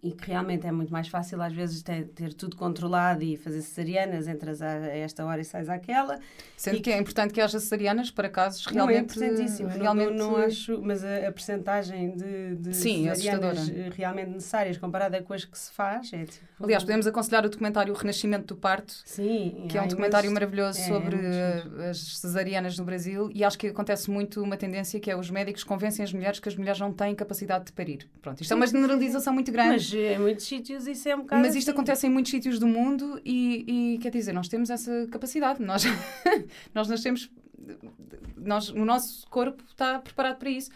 [0.00, 3.60] E que realmente é muito mais fácil, às vezes, ter, ter tudo controlado e fazer
[3.62, 6.20] cesarianas, entras a, esta hora e sais àquela.
[6.56, 9.18] Sendo E que é importante que haja cesarianas para casos Não, é realmente.
[9.18, 9.68] importantíssimo.
[9.70, 14.30] Realmente Não, não acho, mas a, a percentagem de, de Sim, é cesarianas eh, realmente
[14.30, 16.46] necessárias comparada com as que se faz é tipo...
[16.62, 20.34] Aliás, podemos aconselhar o documentário O Renascimento do Parto, Sim, que é um documentário imensos-
[20.34, 21.82] maravilhoso é, sobre muito eh, giro.
[21.82, 25.64] as cesarianas no Brasil e acho que acontece muito uma tendência que é os médicos
[25.64, 28.08] convencem as mulheres que as mulheres não têm capacidade de parir.
[28.22, 29.70] Pronto, isto é uma generalização muito grande.
[29.72, 31.76] Mas eh, em muitos sítios isso é um bocado Mas isto assim.
[31.76, 35.62] acontece em muitos sítios do mundo e, e, quer dizer, nós temos essa capacidade.
[35.62, 35.84] Nós,
[36.74, 37.30] nós nascemos.
[38.36, 40.70] Nós, o nosso corpo está preparado para isso.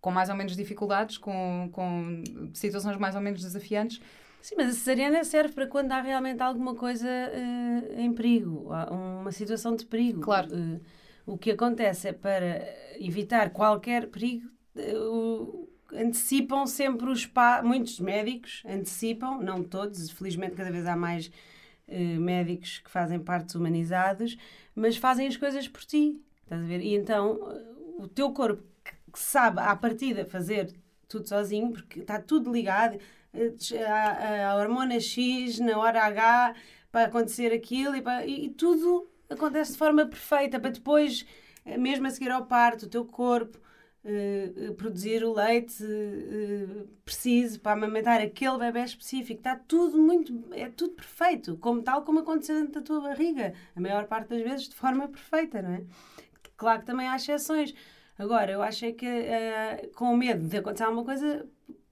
[0.00, 2.22] Com mais ou menos dificuldades, com, com
[2.54, 4.00] situações mais ou menos desafiantes.
[4.40, 9.32] Sim, mas a cesariana serve para quando há realmente alguma coisa eh, em perigo, uma
[9.32, 10.20] situação de perigo.
[10.20, 10.48] Claro.
[10.54, 10.80] Eh,
[11.26, 12.62] o que acontece é para
[13.00, 17.62] evitar qualquer perigo, o- antecipam sempre os pa...
[17.62, 21.30] muitos médicos antecipam, não todos, felizmente cada vez há mais
[21.88, 24.36] eh, médicos que fazem partos humanizados,
[24.74, 26.20] mas fazem as coisas por ti.
[26.42, 26.80] Estás a ver?
[26.80, 30.74] E então eh, o teu corpo que, sabe à partida fazer
[31.08, 32.98] tudo sozinho, porque está tudo ligado,
[33.32, 33.54] eh,
[33.86, 36.54] a, a hormona X na hora H
[36.90, 41.26] para acontecer aquilo e, para- e- e tudo acontece de forma perfeita para depois,
[41.78, 43.58] mesmo a seguir ao parto, o teu corpo
[44.08, 49.40] eh, eh, produzir o leite eh, preciso para amamentar aquele bebê específico.
[49.40, 53.80] Está tudo muito, é tudo perfeito, como tal como aconteceu dentro da tua barriga, a
[53.80, 55.82] maior parte das vezes de forma perfeita, não é?
[56.56, 57.74] Claro que também há exceções.
[58.16, 61.44] Agora, eu acho é que eh, com medo de acontecer alguma coisa,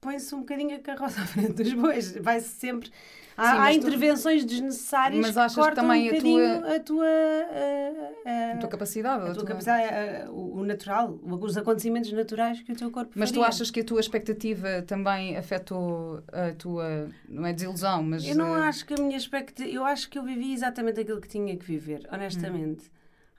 [0.04, 2.16] põe-se um bocadinho a carroça à frente dos bois.
[2.18, 2.90] Vai-se sempre.
[3.36, 6.10] Há, Sim, há mas tu- intervenções desnecessárias Mas que achas que cortam também um a
[6.12, 7.06] bocadinho tua- a tua.
[7.08, 9.22] eh, eh, A tua capacidade.
[9.22, 13.10] a tua tua- capacidade, eh, o o natural, os acontecimentos naturais que o teu corpo
[13.16, 13.48] Mas tu faria.
[13.48, 18.24] achas que a tua expectativa também afetou a tua, não é desilusão, mas...
[18.24, 19.68] Eu não eh, acho que a minha expectativa.
[19.68, 22.88] Eu acho que eu vivi exatamente aquilo que tinha que viver, honestamente.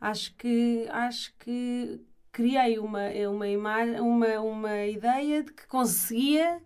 [0.02, 2.02] Acho que acho que
[2.36, 6.62] criei uma, uma imagem, uma, uma ideia de que conseguia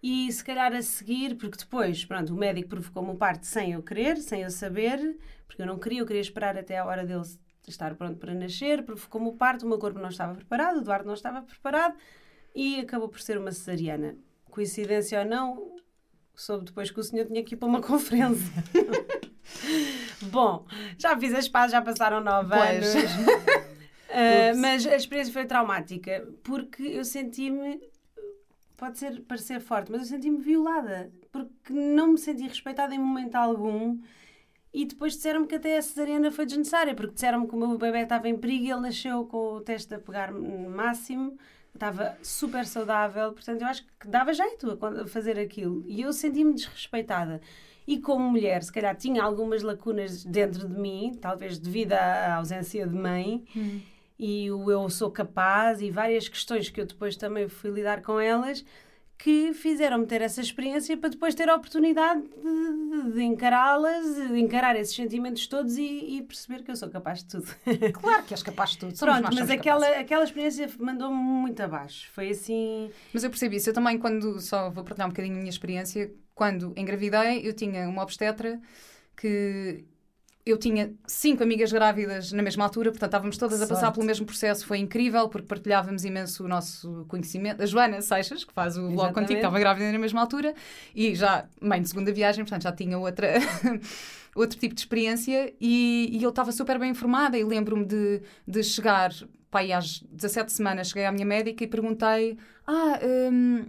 [0.00, 3.82] e se calhar a seguir, porque depois, pronto, o médico provocou-me o parto sem eu
[3.82, 7.24] querer, sem eu saber, porque eu não queria, eu queria esperar até a hora dele
[7.66, 11.06] estar pronto para nascer, provocou-me o parto, o meu corpo não estava preparado, o Eduardo
[11.08, 11.96] não estava preparado
[12.54, 14.16] e acabou por ser uma cesariana.
[14.52, 15.76] Coincidência ou não,
[16.36, 18.62] soube depois que o senhor tinha que ir para uma conferência.
[20.30, 20.64] Bom,
[20.96, 22.94] já fiz as pazes, já passaram nove Pois.
[22.94, 23.60] anos.
[24.10, 24.58] Ups.
[24.58, 27.80] mas a experiência foi traumática porque eu senti-me
[28.80, 33.34] pode ser, parecer forte, mas eu senti-me violada, porque não me senti respeitada em momento
[33.34, 34.00] algum.
[34.72, 38.00] E depois disseram-me que até a cesariana foi desnecessária, porque disseram-me que o meu bebê
[38.00, 41.36] estava em perigo e ele nasceu com o teste a pegar máximo,
[41.74, 45.84] estava super saudável, portanto eu acho que dava jeito a fazer aquilo.
[45.86, 47.40] E eu senti-me desrespeitada.
[47.86, 52.86] E como mulher, se calhar tinha algumas lacunas dentro de mim, talvez devido à ausência
[52.86, 53.80] de mãe, hum.
[54.22, 58.20] E o eu sou capaz, e várias questões que eu depois também fui lidar com
[58.20, 58.62] elas
[59.16, 64.76] que fizeram-me ter essa experiência para depois ter a oportunidade de, de encará-las, de encarar
[64.76, 67.46] esses sentimentos todos e, e, perceber que eu sou capaz de tudo.
[68.00, 68.96] Claro que és capaz de tudo.
[68.96, 72.10] Somos Pronto, mas aquela, aquela experiência mandou-me muito abaixo.
[72.12, 72.90] Foi assim.
[73.12, 73.68] Mas eu percebi isso.
[73.68, 77.88] Eu também, quando só vou partilhar um bocadinho a minha experiência, quando engravidei, eu tinha
[77.88, 78.58] uma obstetra
[79.14, 79.84] que
[80.50, 84.26] eu tinha cinco amigas grávidas na mesma altura, portanto estávamos todas a passar pelo mesmo
[84.26, 84.66] processo.
[84.66, 87.62] Foi incrível porque partilhávamos imenso o nosso conhecimento.
[87.62, 89.14] A Joana Seixas, que faz o blog Exatamente.
[89.14, 90.54] contigo, estava grávida na mesma altura
[90.94, 93.34] e já mãe de segunda viagem, portanto já tinha outra.
[94.34, 98.62] outro tipo de experiência e, e eu estava super bem informada e lembro-me de, de
[98.62, 99.12] chegar,
[99.50, 103.66] pai, às 17 semanas cheguei à minha médica e perguntei ah, hum,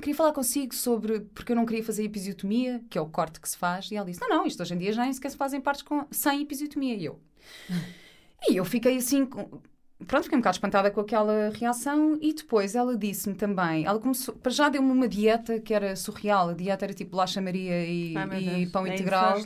[0.00, 3.48] queria falar consigo sobre porque eu não queria fazer episiotomia, que é o corte que
[3.48, 5.36] se faz, e ela disse: Não, não, isto hoje em dia já nem sequer se
[5.36, 6.94] fazem partes com, sem episiotomia.
[6.94, 7.20] E eu.
[8.48, 9.26] e eu fiquei assim.
[10.06, 14.34] Pronto, fiquei um bocado espantada com aquela reação e depois ela disse-me também, ela começou,
[14.34, 18.14] para já deu-me uma dieta que era surreal, a dieta era tipo bolacha Maria e,
[18.14, 19.38] Ai, e pão integral,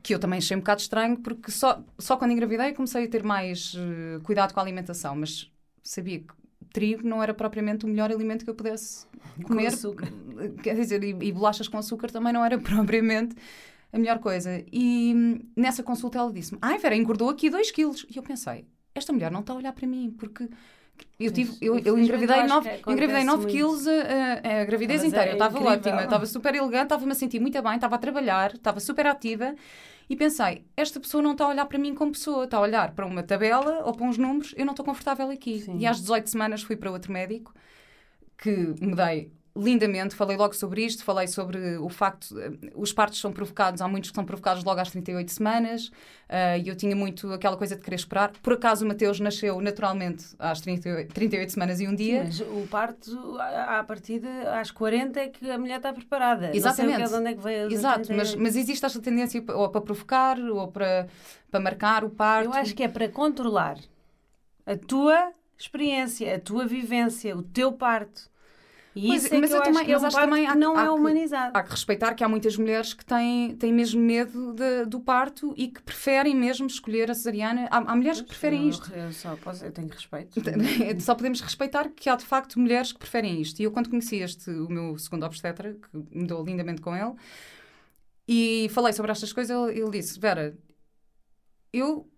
[0.00, 3.24] que eu também achei um bocado estranho porque só, só quando engravidei comecei a ter
[3.24, 5.50] mais uh, cuidado com a alimentação, mas
[5.82, 6.32] sabia que
[6.72, 9.06] trigo não era propriamente o melhor alimento que eu pudesse
[9.44, 9.62] comer.
[9.62, 10.08] Com açúcar.
[10.62, 13.34] Quer dizer, e, e bolachas com açúcar também não era propriamente
[13.92, 14.64] a melhor coisa.
[14.72, 18.06] E hum, nessa consulta ela disse-me: Ai, Vera, engordou aqui 2 quilos.
[18.08, 20.48] E eu pensei: Esta mulher não está a olhar para mim, porque.
[21.18, 25.28] Eu, tive, eu, eu engravidei 9 engravidei nove quilos a, a, a gravidez inteira.
[25.28, 28.52] É eu estava ótima, estava super elegante, estava-me a sentir muito bem, estava a trabalhar,
[28.52, 29.54] estava super ativa
[30.10, 32.96] e pensei, esta pessoa não está a olhar para mim como pessoa, está a olhar
[32.96, 35.60] para uma tabela ou para uns números, eu não estou confortável aqui.
[35.60, 35.78] Sim.
[35.78, 37.54] E às 18 semanas fui para outro médico
[38.36, 42.34] que mudei lindamente, falei logo sobre isto, falei sobre o facto,
[42.74, 46.68] os partos são provocados, há muitos que são provocados logo às 38 semanas, uh, e
[46.68, 48.32] eu tinha muito aquela coisa de querer esperar.
[48.42, 52.30] Por acaso o Mateus nasceu naturalmente às 38, 38 semanas e um dia.
[52.30, 54.28] Sim, mas o parto, à partida,
[54.60, 56.54] às 40 é que a mulher está preparada.
[56.54, 56.98] Exatamente.
[56.98, 60.38] Não sei onde é que veio Exato, mas, mas existe esta tendência ou para provocar
[60.38, 61.08] ou para,
[61.50, 62.46] para marcar o parto.
[62.46, 63.78] Eu acho que é para controlar
[64.64, 68.30] a tua experiência, a tua vivência, o teu parto.
[68.94, 71.52] E pois, isso é mas eu, também, acho, é também há, não há é humanizado.
[71.52, 75.00] Que, há que respeitar que há muitas mulheres que têm, têm mesmo medo de, do
[75.00, 77.68] parto e que preferem mesmo escolher a cesariana.
[77.70, 78.92] Há, há mulheres que preferem isto.
[78.92, 80.40] Eu, só posso, eu tenho respeito.
[81.00, 83.60] só podemos respeitar que há de facto mulheres que preferem isto.
[83.60, 87.14] E eu, quando conheci este, o meu segundo obstetra, que me dou lindamente com ele,
[88.26, 90.56] e falei sobre estas coisas, ele, ele disse: Vera,
[91.72, 92.08] eu.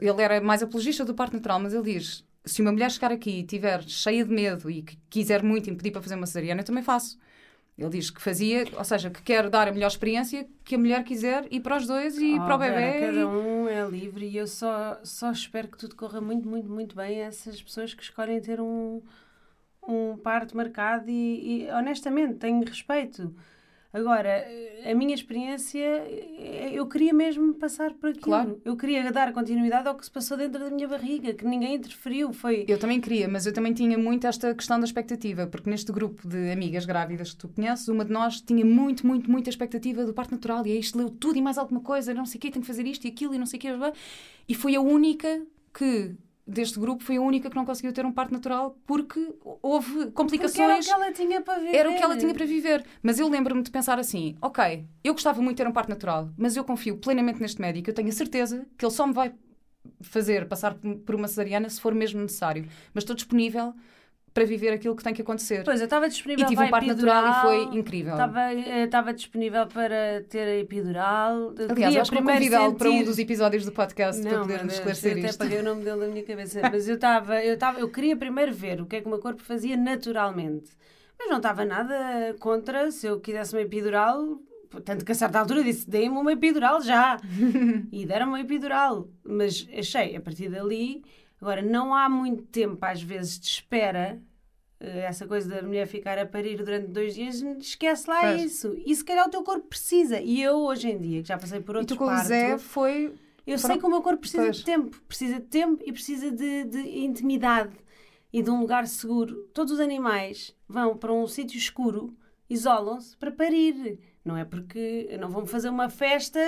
[0.00, 3.30] Ele era mais apologista do parto natural, mas ele diz: se uma mulher chegar aqui
[3.30, 6.64] e estiver cheia de medo e que quiser muito impedir para fazer uma cesariana, eu
[6.64, 7.18] também faço.
[7.76, 11.02] Ele diz que fazia, ou seja, que quer dar a melhor experiência que a mulher
[11.02, 12.74] quiser e para os dois e oh, para o bebê.
[12.74, 16.68] Vera, cada um é livre e eu só, só espero que tudo corra muito, muito,
[16.68, 19.00] muito bem a essas pessoas que escolhem ter um,
[19.88, 23.34] um parto marcado e, e honestamente tenho respeito.
[23.92, 24.46] Agora,
[24.88, 25.84] a minha experiência,
[26.72, 28.22] eu queria mesmo passar por aquilo.
[28.22, 28.60] Claro.
[28.64, 32.32] Eu queria dar continuidade ao que se passou dentro da minha barriga, que ninguém interferiu.
[32.32, 32.64] Foi...
[32.68, 36.28] Eu também queria, mas eu também tinha muito esta questão da expectativa, porque neste grupo
[36.28, 40.14] de amigas grávidas que tu conheces, uma de nós tinha muito, muito, muita expectativa do
[40.14, 40.64] parto natural.
[40.64, 42.68] E aí isto leu tudo e mais alguma coisa, não sei o quê, tenho que
[42.68, 43.68] fazer isto e aquilo e não sei o quê.
[44.48, 45.42] E foi a única
[45.74, 46.14] que
[46.50, 50.52] deste grupo foi a única que não conseguiu ter um parto natural porque houve complicações.
[50.56, 51.76] Porque era o que ela tinha para viver.
[51.76, 52.84] Era o que ela tinha para viver.
[53.02, 56.30] Mas eu lembro-me de pensar assim: ok, eu gostava muito de ter um parto natural,
[56.36, 59.32] mas eu confio plenamente neste médico, eu tenho a certeza que ele só me vai
[60.00, 62.68] fazer passar por uma cesariana se for mesmo necessário.
[62.92, 63.74] Mas estou disponível
[64.32, 65.64] para viver aquilo que tem que acontecer.
[65.64, 68.12] Pois, eu estava disponível e tive um parto natural e foi incrível.
[68.12, 71.52] Estava, eh, estava disponível para ter a epidural.
[71.68, 74.74] Aliás, acho que vou convidá-lo para um dos episódios do podcast não, para poder nos
[74.74, 75.34] esclarecer isto.
[75.34, 76.60] Até paguei o nome dele na minha cabeça.
[76.62, 79.18] Mas eu estava, eu estava, eu queria primeiro ver o que é que o meu
[79.18, 80.70] corpo fazia naturalmente.
[81.18, 84.38] Mas não estava nada contra se eu quisesse uma epidural.
[84.84, 87.18] Tanto que a certa altura disse, dei-me uma epidural já.
[87.90, 89.08] e deram-me uma epidural.
[89.24, 91.02] Mas achei, a partir dali
[91.40, 94.20] Agora, não há muito tempo, às vezes, de espera.
[94.78, 98.42] Eh, essa coisa da mulher ficar a parir durante dois dias, esquece lá pois.
[98.42, 98.76] isso.
[98.84, 100.20] E se calhar o teu corpo precisa.
[100.20, 102.58] E eu, hoje em dia, que já passei por outros e tu com o Zé
[102.58, 103.14] foi...
[103.46, 104.56] Eu sei que o meu corpo precisa pois.
[104.58, 105.00] de tempo.
[105.08, 107.72] Precisa de tempo e precisa de, de intimidade.
[108.32, 109.48] e de um lugar seguro.
[109.52, 112.16] Todos os animais vão para um sítio escuro,
[112.48, 113.98] isolam-se para parir.
[114.24, 116.40] Não é porque não vão fazer uma festa,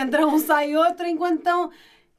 [0.00, 1.70] entra um, sai outro, enquanto estão.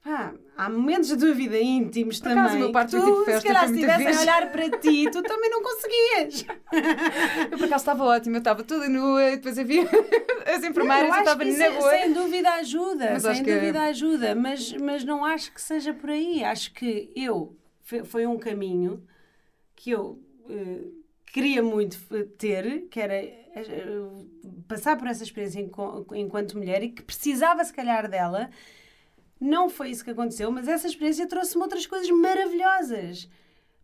[0.01, 2.39] Pá, há momentos da tua vida íntimos Por também.
[2.43, 5.21] acaso, meu parto tu, tipo festa, se calhar, se estivessem a olhar para ti, tu
[5.21, 6.45] também não conseguias.
[7.51, 9.83] Eu por acaso estava ótima, eu estava toda nua, e depois havia
[10.55, 11.89] as enfermeiras, eu eu estava na boa.
[11.91, 16.09] Sem dúvida ajuda, Mas sem que- dúvida ajuda, mas, mas não acho que seja por
[16.09, 16.45] aí.
[16.45, 17.57] Acho que eu,
[18.05, 19.03] foi um caminho
[19.75, 20.17] que eu
[20.49, 20.88] eh,
[21.25, 21.97] queria muito
[22.38, 24.07] ter, que era eh,
[24.65, 25.59] passar por essa experiência
[26.15, 28.49] enquanto mulher e que precisava se calhar dela.
[29.39, 33.30] Não foi isso que aconteceu, mas essa experiência trouxe-me outras coisas maravilhosas.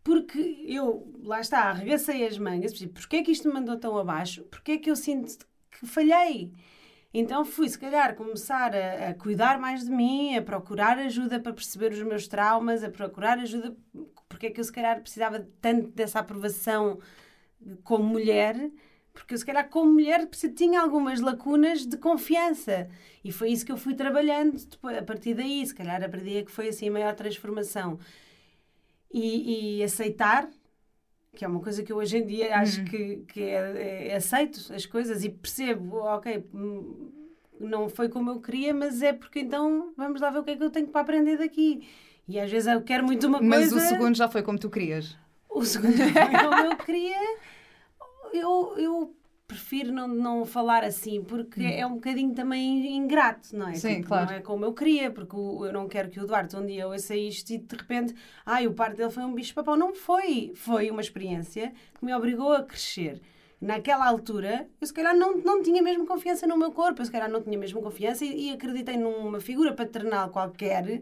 [0.04, 4.44] Porque eu, lá está, arregacei as mangas, porquê é que isto me mandou tão abaixo?
[4.44, 6.52] Porquê é que eu sinto que falhei?
[7.18, 11.54] Então fui, se calhar, começar a, a cuidar mais de mim, a procurar ajuda para
[11.54, 13.76] perceber os meus traumas, a procurar ajuda,
[14.28, 17.00] porque é que eu, se calhar, precisava tanto dessa aprovação
[17.84, 18.70] como mulher,
[19.16, 22.90] porque eu, se calhar, como mulher, tinha algumas lacunas de confiança.
[23.24, 25.66] E foi isso que eu fui trabalhando depois, a partir daí.
[25.66, 28.00] Se calhar, aprendi que foi assim a maior transformação.
[29.12, 30.50] E, e aceitar,
[31.36, 34.74] que é uma coisa que eu hoje em dia acho que, que é, é- aceito
[34.74, 37.12] as coisas e percebo, ok, hum,
[37.60, 40.58] não foi como eu queria, mas é porque então vamos lá ver o que é
[40.58, 41.88] que eu tenho para aprender daqui.
[42.28, 43.76] E às vezes eu quero muito uma Mas coisa.
[43.76, 45.18] o segundo já foi como tu querias.
[45.50, 47.18] O segundo foi como eu queria.
[48.38, 49.16] Eu, eu
[49.48, 53.72] prefiro não, não falar assim, porque é um bocadinho também ingrato, não é?
[53.72, 53.76] Hum.
[53.76, 54.26] Sim, Tipo, claro.
[54.26, 57.16] Não é como eu queria, porque eu não quero que o Duarte um dia ouça
[57.16, 59.76] isto e de repente, ai, o parto dele foi um bicho papão.
[59.76, 60.52] Não foi.
[60.56, 63.22] Foi uma experiência que me obrigou a crescer.
[63.62, 67.12] Naquela altura, eu se calhar não, não tinha mesmo confiança no meu corpo, eu se
[67.12, 71.02] calhar não tinha mesmo confiança e, e acreditei numa figura paternal qualquer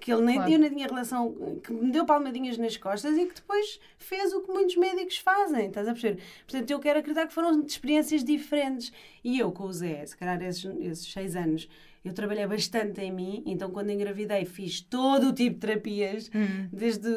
[0.00, 0.48] que ele nem Claro.
[0.48, 4.42] tinha, nem tinha relação, que me deu palmadinhas nas costas e que depois fez o
[4.42, 6.22] que muitos médicos fazem, estás a perceber?
[6.46, 8.92] Portanto, eu quero acreditar que foram experiências diferentes.
[9.22, 11.68] E eu, com o Zé, se calhar esses, esses seis anos,
[12.04, 16.30] eu trabalhei bastante em mim, então quando engravidei fiz todo o tipo de terapias,
[16.70, 17.08] desde,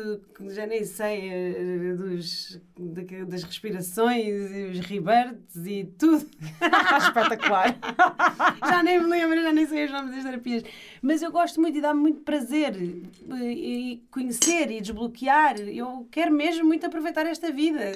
[0.49, 6.25] já nem sei, eh, dos, de- das respirações, e os rebirths e tudo.
[6.99, 7.77] Espetacular.
[8.65, 10.63] já nem me lembro, já nem sei os nomes das terapias.
[11.01, 15.59] Mas eu gosto muito e dá-me muito prazer eh, e conhecer e desbloquear.
[15.59, 17.91] Eu quero mesmo muito aproveitar esta vida.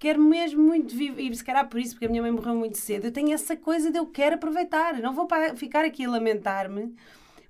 [0.00, 2.78] Quero mesmo muito viver, e se calhar por isso, porque a minha mãe morreu muito
[2.78, 4.94] cedo, eu tenho essa coisa de eu quero aproveitar.
[4.94, 6.96] Não vou ficar aqui a lamentar-me,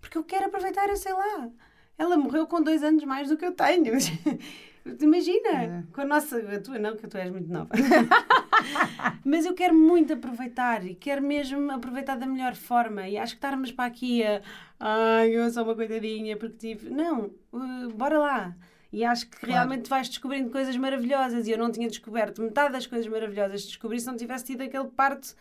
[0.00, 1.48] porque eu quero aproveitar, eu sei lá.
[1.96, 3.94] Ela morreu com dois anos mais do que eu tenho.
[5.00, 5.82] Imagina, É.
[5.92, 6.38] com a nossa.
[6.38, 7.68] A tua não, que tu és muito nova.
[9.24, 13.06] Mas eu quero muito aproveitar e quero mesmo aproveitar da melhor forma.
[13.08, 14.40] E acho que estarmos para aqui a.
[14.80, 16.90] Ai, eu sou uma coitadinha porque tive.
[16.90, 18.56] Não, uh, bora lá.
[18.92, 19.52] E acho que Claro.
[19.54, 21.46] realmente vais descobrindo coisas maravilhosas.
[21.46, 24.62] E eu não tinha descoberto metade das coisas maravilhosas que descobri se não tivesse tido
[24.62, 25.34] aquele parto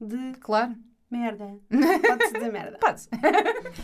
[0.00, 0.74] de Claro.
[1.16, 1.46] Merda.
[2.08, 2.78] Pode-se dizer merda.
[2.78, 3.00] Pode.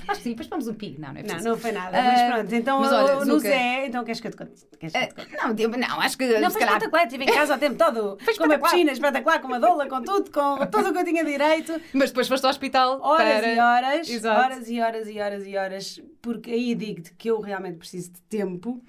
[0.09, 0.97] Acho que sim, depois pomos um pi.
[0.99, 1.49] Não, não é Não, preciso.
[1.49, 1.99] não foi nada.
[1.99, 4.66] Ah, mas pronto, então mas olha, no Zé, então queres que eu te conte?
[4.83, 5.09] Eh,
[5.43, 6.77] não, digo- não, acho que Não, foi calhar...
[6.77, 7.05] espetacular.
[7.07, 8.19] Estive em casa o tempo todo.
[8.38, 11.25] com uma piscina espetacular, com uma doula, com tudo, com tudo o que eu tinha
[11.25, 11.81] direito.
[11.93, 16.03] Mas depois foste ao hospital Horas e horas, horas e horas e horas e horas,
[16.23, 18.83] porque aí digo-te que eu realmente preciso de tempo.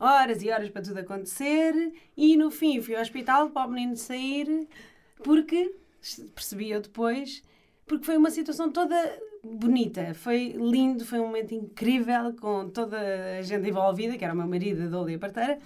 [0.00, 1.72] Horas e horas para tudo acontecer.
[2.16, 4.66] E no fim fui ao hospital para o menino sair,
[5.22, 5.72] porque
[6.34, 7.42] percebi eu depois,
[7.86, 8.94] porque foi uma situação toda
[9.42, 10.14] bonita.
[10.14, 12.98] Foi lindo, foi um momento incrível com toda
[13.38, 15.58] a gente envolvida, que era o meu marido, a Dola e a parteira.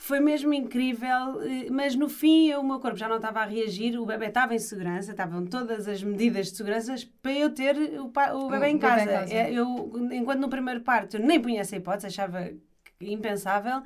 [0.00, 3.98] Foi mesmo incrível, eh, mas no fim o meu corpo já não estava a reagir,
[3.98, 8.08] o bebê estava em segurança, estavam todas as medidas de segurança para eu ter o,
[8.08, 9.10] pa- o bebê O em bebê em casa.
[9.10, 9.34] casa.
[9.34, 9.66] É, Eu,
[10.12, 12.48] enquanto no primeiro parto eu nem punha essa hipótese, achava
[13.00, 13.82] impensável,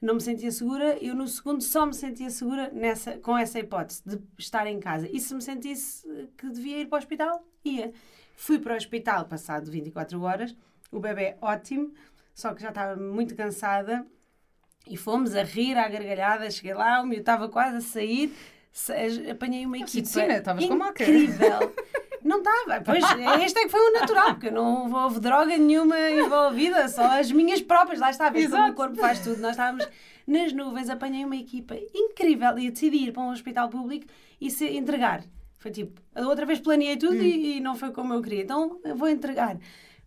[0.00, 4.02] não me sentia segura, eu no segundo só me sentia segura nessa, com essa hipótese
[4.06, 5.08] de estar em casa.
[5.12, 6.06] E se me sentisse
[6.38, 7.92] que devia ir para o hospital, ia.
[8.36, 10.56] Fui para o hospital passado 24 horas,
[10.90, 11.92] o bebê ótimo,
[12.34, 14.06] só que já estava muito cansada
[14.86, 16.50] e fomos a rir à gargalhada.
[16.50, 18.34] Cheguei lá, o meu estava quase a sair,
[18.72, 18.94] sa-
[19.30, 21.74] apanhei uma equipa Oxitocina, estavas com incrível.
[22.24, 22.80] Não estava.
[22.84, 23.02] Pois,
[23.42, 27.60] este é que foi o natural, porque não houve droga nenhuma envolvida, só as minhas
[27.62, 27.98] próprias.
[28.00, 29.40] Lá está, vês como o corpo faz tudo.
[29.40, 29.88] Nós estávamos
[30.26, 34.06] nas nuvens, apanhei uma equipa incrível e decidi ir para um hospital público
[34.40, 35.22] e se entregar.
[35.58, 37.22] Foi tipo, a outra vez planeei tudo Hum.
[37.22, 39.58] e, e não foi como eu queria, então eu vou entregar.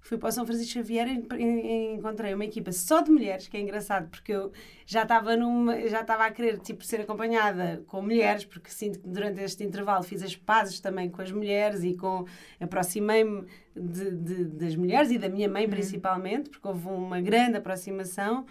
[0.05, 3.47] Fui para o São Francisco Xavier e en- en- encontrei uma equipa só de mulheres,
[3.47, 4.51] que é engraçado, porque eu
[4.85, 9.07] já estava numa, já estava a querer tipo, ser acompanhada com mulheres, porque sinto que
[9.07, 12.25] durante este intervalo fiz as pazes também com as mulheres e com
[12.59, 18.45] aproximei-me de, de- das mulheres e da minha mãe principalmente, porque houve uma grande aproximação.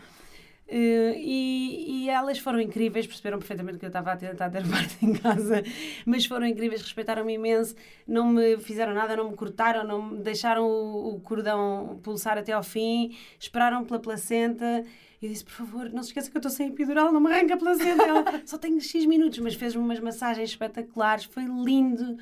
[0.68, 5.04] Uh, e, e, elas foram incríveis, perceberam perfeitamente que eu estava a tentar ter parte
[5.04, 5.62] em casa,
[6.06, 7.74] mas foram incríveis, respeitaram-me imenso,
[8.06, 12.52] não me fizeram nada, não me cortaram, não me deixaram o, o cordão pulsar até
[12.52, 14.84] ao fim, esperaram pela placenta.
[15.20, 17.54] E disse, por favor, não se esqueça que eu estou sem epidural, não me arranca
[17.54, 18.02] a placenta.
[18.02, 22.16] Ela, só tenho X minutos, mas fez-me umas massagens espetaculares, foi lindo.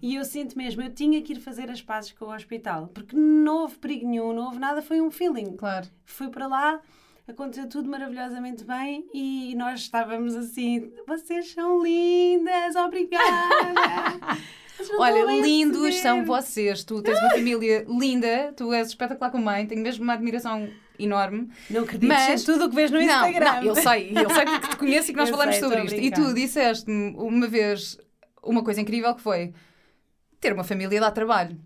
[0.00, 3.16] E eu sinto mesmo, eu tinha que ir fazer as pazes com o hospital, porque
[3.16, 5.56] não houve perigo nenhum, não houve nada, foi um feeling.
[5.56, 5.88] Claro.
[6.04, 6.80] Fui para lá,
[7.26, 13.24] aconteceu tudo maravilhosamente bem e nós estávamos assim, vocês são lindas, obrigada.
[14.98, 16.82] Olha, lindos são vocês.
[16.84, 20.68] Tu tens uma família linda, tu és espetacular com mãe, tenho mesmo uma admiração
[20.98, 21.48] enorme.
[21.70, 23.52] Não acredito mas tudo o que vês no Instagram.
[23.54, 25.84] Não, eu sei, eu sei que te conheço e que nós eu falamos sei, sobre
[25.84, 25.98] isto.
[25.98, 27.98] E tu disseste-me uma vez
[28.42, 29.54] uma coisa incrível que foi
[30.40, 31.58] ter uma família dá trabalho.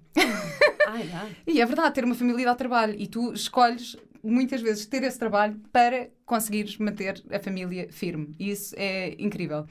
[0.87, 1.11] Ai,
[1.47, 2.95] e é verdade, ter uma família dá trabalho.
[2.97, 8.35] E tu escolhes muitas vezes ter esse trabalho para conseguires manter a família firme.
[8.39, 9.67] E isso é incrível.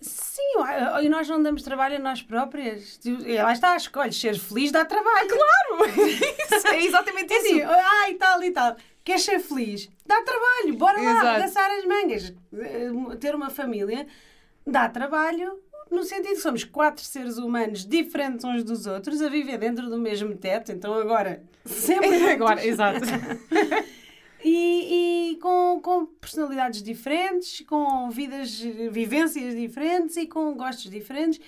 [0.00, 0.54] Sim,
[1.02, 3.00] e nós não damos trabalho a nós próprias.
[3.04, 5.28] E lá está, escolhes ser feliz dá trabalho.
[5.28, 5.90] Claro!
[6.54, 7.46] isso, é exatamente é isso.
[7.48, 8.76] Assim, ai, tal e tal.
[9.02, 9.88] Queres ser feliz?
[10.06, 12.34] Dá trabalho, bora lá, dançar as mangas.
[12.52, 14.06] Eh, ter uma família
[14.66, 15.58] dá trabalho
[15.90, 19.98] no sentido que somos quatro seres humanos diferentes uns dos outros a viver dentro do
[19.98, 23.00] mesmo teto, então agora sempre agora, exato.
[24.44, 28.58] e, e com, com personalidades diferentes, com vidas,
[28.90, 31.40] vivências diferentes e com gostos diferentes.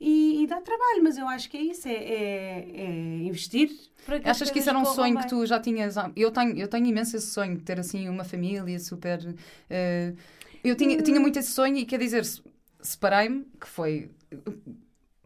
[0.00, 2.88] E, e, dá trabalho, mas eu acho que é isso, é, é, é
[3.24, 3.68] investir.
[4.06, 5.22] Que Achas que isso era um sonho bem.
[5.22, 5.96] que tu já tinhas?
[6.14, 9.18] Eu tenho, eu tenho imenso esse sonho de ter assim uma família super.
[9.18, 10.16] Uh,
[10.62, 11.02] eu tinha, hum.
[11.02, 12.24] tinha muito esse sonho e quer dizer,
[12.80, 14.10] separei-me, que foi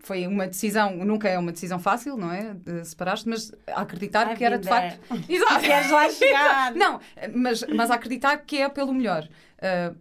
[0.02, 2.54] foi uma decisão, nunca é uma decisão fácil, não é?
[2.54, 5.00] De separar-te, mas acreditar I've que era de facto.
[5.28, 5.60] Exato.
[5.60, 6.74] Queres lá chegar?
[6.74, 7.00] não,
[7.34, 9.28] mas, mas acreditar que é pelo melhor.
[9.58, 9.96] Uh,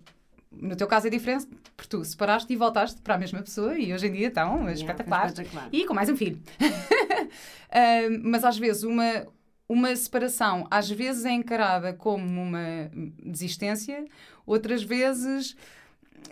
[0.51, 1.47] no teu caso é diferente,
[1.77, 4.73] porque tu separaste e voltaste para a mesma pessoa e hoje em dia estão yeah,
[4.73, 5.27] espetacular.
[5.27, 5.69] espetacular.
[5.71, 6.41] E com mais um filho.
[6.59, 9.27] uh, mas às vezes uma,
[9.69, 12.91] uma separação, às vezes é encarada como uma
[13.23, 14.03] desistência,
[14.45, 15.55] outras vezes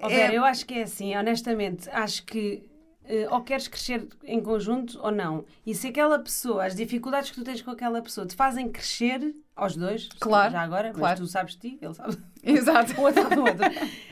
[0.01, 0.38] Oh, Vera, é...
[0.38, 2.68] eu acho que é assim, honestamente, acho que
[3.32, 5.45] ou queres crescer em conjunto ou não.
[5.66, 9.34] E se aquela pessoa, as dificuldades que tu tens com aquela pessoa te fazem crescer,
[9.55, 11.01] aos dois, claro, já agora, claro.
[11.01, 12.18] mas tu sabes de ti, ele sabe.
[12.43, 12.93] Exato.
[13.01, 13.66] o outro outro.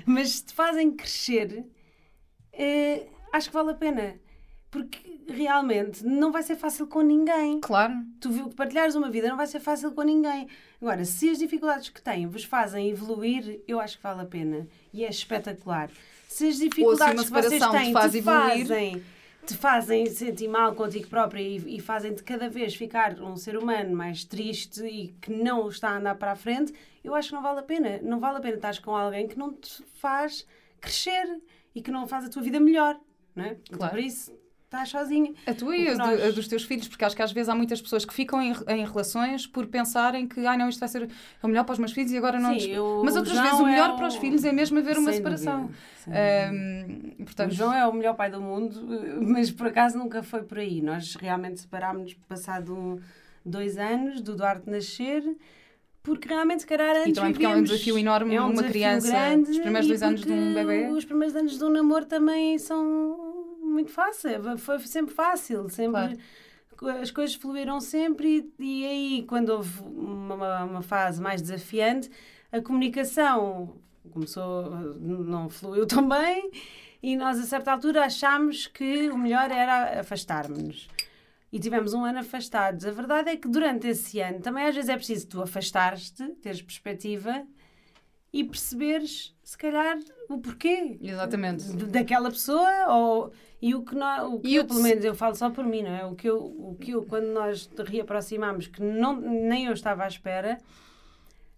[0.06, 1.66] mas se te fazem crescer,
[2.54, 4.16] uh, acho que vale a pena.
[4.70, 7.60] Porque realmente não vai ser fácil com ninguém.
[7.62, 7.94] Claro.
[8.20, 10.48] Tu partilhares uma vida não vai ser fácil com ninguém.
[10.82, 14.68] Agora, se as dificuldades que têm vos fazem evoluir, eu acho que vale a pena.
[14.94, 15.90] E é espetacular.
[16.28, 19.04] Se as dificuldades se que vocês têm te, faz te fazem,
[19.46, 23.96] te fazem sentir mal contigo própria e, e fazem-te cada vez ficar um ser humano
[23.96, 27.42] mais triste e que não está a andar para a frente, eu acho que não
[27.42, 28.00] vale a pena.
[28.04, 30.46] Não vale a pena estar com alguém que não te faz
[30.82, 31.42] crescer
[31.74, 33.00] e que não faz a tua vida melhor.
[33.36, 33.58] Não é?
[33.64, 33.94] Então, claro.
[33.94, 34.34] Por isso,
[34.68, 35.34] estás sozinha.
[35.46, 36.24] A tua e a, nós...
[36.26, 38.54] a, dos teus filhos, porque acho que às vezes há muitas pessoas que ficam em,
[38.68, 41.10] em relações por pensarem que, ai não, isto vai ser
[41.42, 42.60] o melhor para os meus filhos e agora não.
[42.60, 43.96] Sim, Mas outras vezes o melhor é o...
[43.96, 45.70] para os filhos é mesmo haver uma separação.
[46.08, 47.52] Um, portanto...
[47.52, 48.76] O João é o melhor pai do mundo,
[49.26, 50.82] mas por acaso nunca foi por aí.
[50.82, 53.02] Nós realmente separámos-nos passado
[53.46, 55.24] dois anos do Duarte nascer
[56.04, 57.10] porque realmente, se calhar, antes.
[57.10, 59.10] E também porque é um desafio enorme é um uma criança.
[59.10, 60.88] Grande, os primeiros dois anos de um bebê.
[60.88, 63.27] Os primeiros anos de um namoro também são
[63.78, 66.18] muito fácil, foi sempre fácil, sempre.
[66.76, 67.02] Claro.
[67.02, 72.10] As coisas fluíram sempre e, e aí, quando houve uma, uma fase mais desafiante,
[72.52, 73.78] a comunicação
[74.12, 74.70] começou,
[75.00, 76.52] não fluiu tão bem
[77.02, 80.88] e nós, a certa altura, achámos que o melhor era afastarmos-nos.
[81.52, 82.86] E tivemos um ano afastados.
[82.86, 86.62] A verdade é que durante esse ano também às vezes é preciso tu afastares-te, teres
[86.62, 87.46] perspectiva
[88.34, 90.98] e perceberes, se calhar, o porquê.
[91.02, 91.72] Exatamente.
[91.86, 93.32] Daquela pessoa ou
[93.62, 95.92] e o que, nós, o que eu, pelo menos, eu falo só por mim, não
[95.92, 96.06] é?
[96.06, 100.08] O que eu, o que eu quando nós reaproximámos, que não, nem eu estava à
[100.10, 100.58] espera,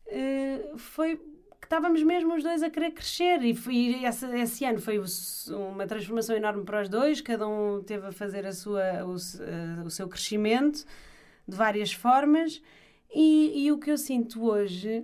[0.05, 3.41] uh, foi que estávamos mesmo os dois a querer crescer.
[3.41, 5.01] E, foi, e esse, esse ano foi
[5.49, 9.83] uma transformação enorme para os dois, cada um teve a fazer a sua, o, uh,
[9.83, 10.85] o seu crescimento
[11.47, 12.61] de várias formas.
[13.11, 15.03] E, e o que eu sinto hoje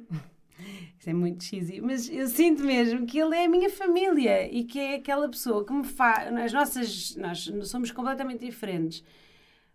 [0.97, 4.64] isso é muito cheesy, mas eu sinto mesmo que ele é a minha família e
[4.64, 6.34] que é aquela pessoa que me faz.
[6.34, 7.16] As nossas.
[7.16, 9.03] Nós somos completamente diferentes,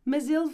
[0.05, 0.51] mas ele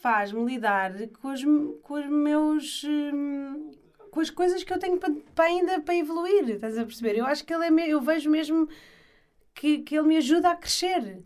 [0.00, 1.42] faz-me lidar com os,
[1.82, 2.84] com os meus.
[2.84, 3.72] Hum,
[4.10, 7.16] com as coisas que eu tenho para, para ainda para evoluir, estás a perceber?
[7.16, 7.88] Eu acho que ele é.
[7.88, 8.68] Eu vejo mesmo
[9.54, 11.22] que, que ele me ajuda a crescer.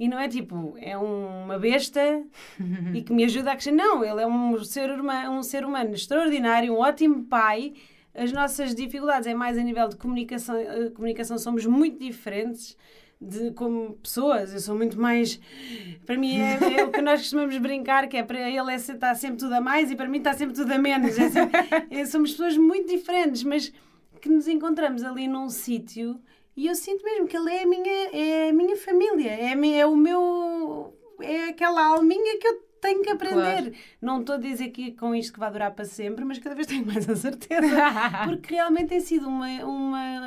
[0.00, 2.00] E não é tipo, é uma besta
[2.94, 3.70] e que me ajuda a crescer.
[3.72, 7.74] Não, ele é um ser, humano, um ser humano extraordinário, um ótimo pai,
[8.14, 12.78] as nossas dificuldades é mais a nível de comunicação, eh, comunicação somos muito diferentes
[13.20, 15.38] de, como pessoas, eu sou muito mais.
[16.06, 19.14] Para mim é, é o que nós costumamos brincar, que é para ele é, está
[19.14, 21.18] sempre tudo a mais e para mim está sempre tudo a menos.
[21.18, 23.70] É sempre- é, somos pessoas muito diferentes, mas
[24.20, 26.18] que nos encontramos ali num sítio
[26.56, 29.56] e eu sinto mesmo que ele é a minha, é a minha família, é, a
[29.56, 30.94] mi- é o meu.
[31.22, 33.74] é aquela alminha que eu tenho que aprender.
[34.00, 36.66] Não estou a dizer que com isto que vai durar para sempre, mas cada vez
[36.68, 37.76] tenho mais a certeza.
[38.24, 40.20] Porque realmente tem sido uma, uma,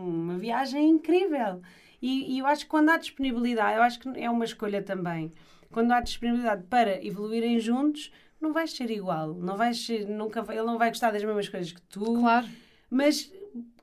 [0.00, 1.60] uma viagem incrível.
[2.00, 5.32] E, e eu acho que quando há disponibilidade, eu acho que é uma escolha também.
[5.70, 9.34] Quando há disponibilidade para evoluírem juntos, não vais ser igual.
[9.34, 12.04] Não vais ser, nunca, ele não vai gostar das mesmas coisas que tu.
[12.20, 12.46] Claro.
[12.88, 13.30] Mas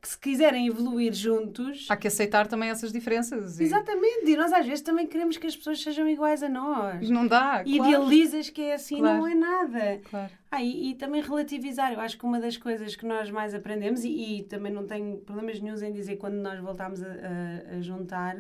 [0.06, 1.88] que se quiserem evoluir juntos.
[1.90, 3.60] Há que aceitar também essas diferenças.
[3.60, 4.30] e- Exatamente.
[4.30, 7.10] E nós às vezes também queremos que as pessoas sejam iguais a nós.
[7.10, 7.64] Não dá.
[7.66, 7.92] E claro.
[7.92, 9.18] idealizas que é assim, Claro.
[9.18, 10.02] não é nada.
[10.08, 10.32] Claro.
[10.52, 11.92] Ah, e, e também relativizar.
[11.92, 15.18] Eu acho que uma das coisas que nós mais aprendemos, e, e também não tenho
[15.18, 18.38] problemas nenhums em dizer quando nós voltámos a, a- a juntar,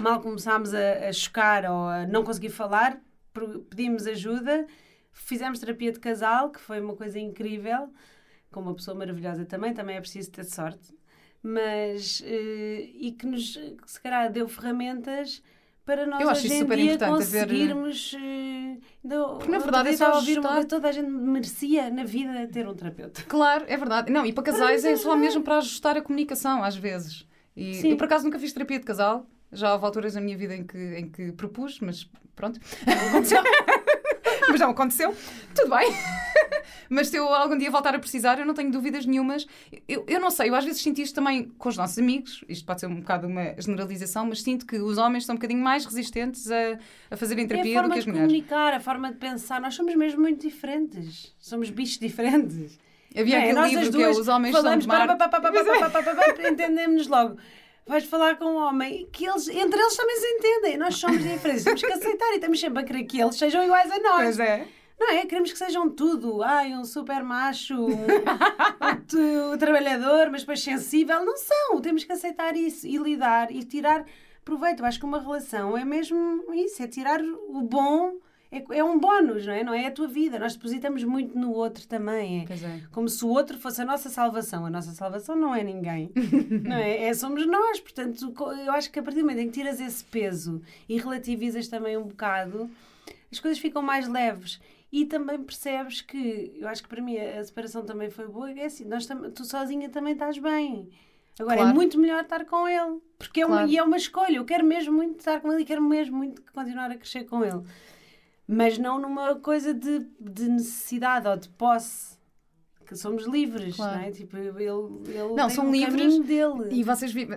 [0.00, 2.98] mal começámos a, a chocar ou a não conseguir falar,
[3.70, 4.66] pedimos ajuda,
[5.12, 7.90] fizemos terapia de casal, que foi uma coisa incrível,
[8.56, 10.94] com uma pessoa maravilhosa também, também é preciso ter sorte,
[11.42, 15.42] mas eh, e que nos, que se calhar, deu ferramentas
[15.84, 20.14] para nós Eu acho hoje super dia importante, conseguirmos ainda Porque, na verdade, é só
[20.14, 20.52] ouvir uma ajustar.
[20.52, 23.22] coisa, toda a gente merecia na vida ter um terapeuta.
[23.28, 24.10] Claro, é verdade.
[24.10, 25.16] Não, e para casais é só ajudar.
[25.16, 27.28] mesmo para ajustar a comunicação, às vezes.
[27.54, 27.90] E Sim.
[27.90, 29.26] eu, por acaso, nunca fiz terapia de casal.
[29.52, 32.58] Já houve alturas na minha vida em que, em que propus, mas pronto.
[33.10, 33.42] Aconteceu.
[34.48, 35.14] mas não aconteceu.
[35.54, 35.92] Tudo bem
[36.88, 39.46] mas se eu algum dia voltar a precisar, eu não tenho dúvidas nenhumas.
[39.88, 42.64] Eu, eu não sei, eu às vezes sinto isto também com os nossos amigos, isto
[42.64, 45.84] pode ser um bocado uma generalização, mas sinto que os homens são um bocadinho mais
[45.84, 46.78] resistentes a,
[47.10, 48.24] a fazerem terapia é do que as mulheres.
[48.24, 51.98] A forma de comunicar, a forma de pensar, nós somos mesmo muito diferentes, somos bichos
[51.98, 52.78] diferentes.
[53.18, 56.52] Havia é, aquele livro que é Os Homens Falamos, São de Marte.
[56.52, 57.38] Entendemos-nos logo.
[57.86, 60.76] Vais falar com um homem que eles, entre eles também se entendem.
[60.76, 63.90] Nós somos diferentes, temos que aceitar e estamos sempre a querer que eles sejam iguais
[63.90, 64.22] a nós.
[64.22, 64.66] Pois é.
[64.98, 65.26] Não é?
[65.26, 66.42] Queremos que sejam tudo.
[66.42, 71.24] Ai, um super macho, um, um trabalhador, mas depois sensível.
[71.24, 71.80] Não são.
[71.80, 74.04] Temos que aceitar isso e lidar e tirar
[74.44, 74.80] proveito.
[74.80, 78.14] Eu acho que uma relação é mesmo isso, é tirar o bom.
[78.50, 79.64] É, é um bónus, não é?
[79.64, 80.38] Não é a tua vida.
[80.38, 82.46] Nós depositamos muito no outro também.
[82.48, 82.80] É é.
[82.92, 84.64] como se o outro fosse a nossa salvação.
[84.64, 86.10] A nossa salvação não é ninguém.
[86.64, 87.04] não é?
[87.08, 87.12] é?
[87.12, 87.80] Somos nós.
[87.80, 88.32] Portanto,
[88.64, 91.96] eu acho que a partir do momento em que tiras esse peso e relativizas também
[91.96, 92.70] um bocado,
[93.30, 94.60] as coisas ficam mais leves.
[94.92, 98.64] E também percebes que, eu acho que para mim a separação também foi boa, é
[98.66, 100.88] assim, nós tu sozinha também estás bem.
[101.38, 101.70] Agora Claro.
[101.70, 104.36] é muito melhor estar com ele, porque é uma, e é uma escolha.
[104.36, 107.44] Eu quero mesmo muito estar com ele e quero mesmo muito continuar a crescer com
[107.44, 107.60] ele.
[108.48, 112.15] Mas não numa coisa de, de necessidade ou de posse.
[112.86, 113.98] Que somos livres, Claro.
[113.98, 114.10] não é?
[114.12, 116.68] Tipo, ele, ele Não, são um livres dele.
[116.70, 117.36] E vocês vivem.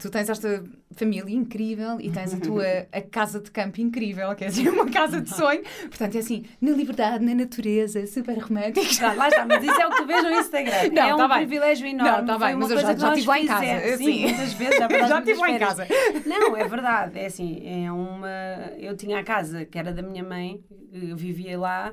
[0.00, 0.64] Tu tens esta
[0.96, 4.88] família incrível e tens a tua a casa de campo incrível, que é assim uma
[4.88, 5.60] casa de sonho.
[5.82, 8.80] Portanto, é assim, na liberdade, na natureza, super romântico.
[8.98, 10.90] Tá, lá está, mas isso é o que tu vês no Instagram.
[10.94, 11.36] Não, é um tá bem.
[11.38, 12.18] privilégio enorme.
[12.18, 14.04] Não, tá Foi bem, mas eu já- já estive lá em casa, assim.
[14.04, 15.86] Sim, muitas vezes Já já estive lá em casa.
[16.26, 17.18] Não, é verdade.
[17.18, 18.72] É assim, é uma...
[18.78, 21.92] eu tinha a casa que era da minha mãe, eu vivia lá.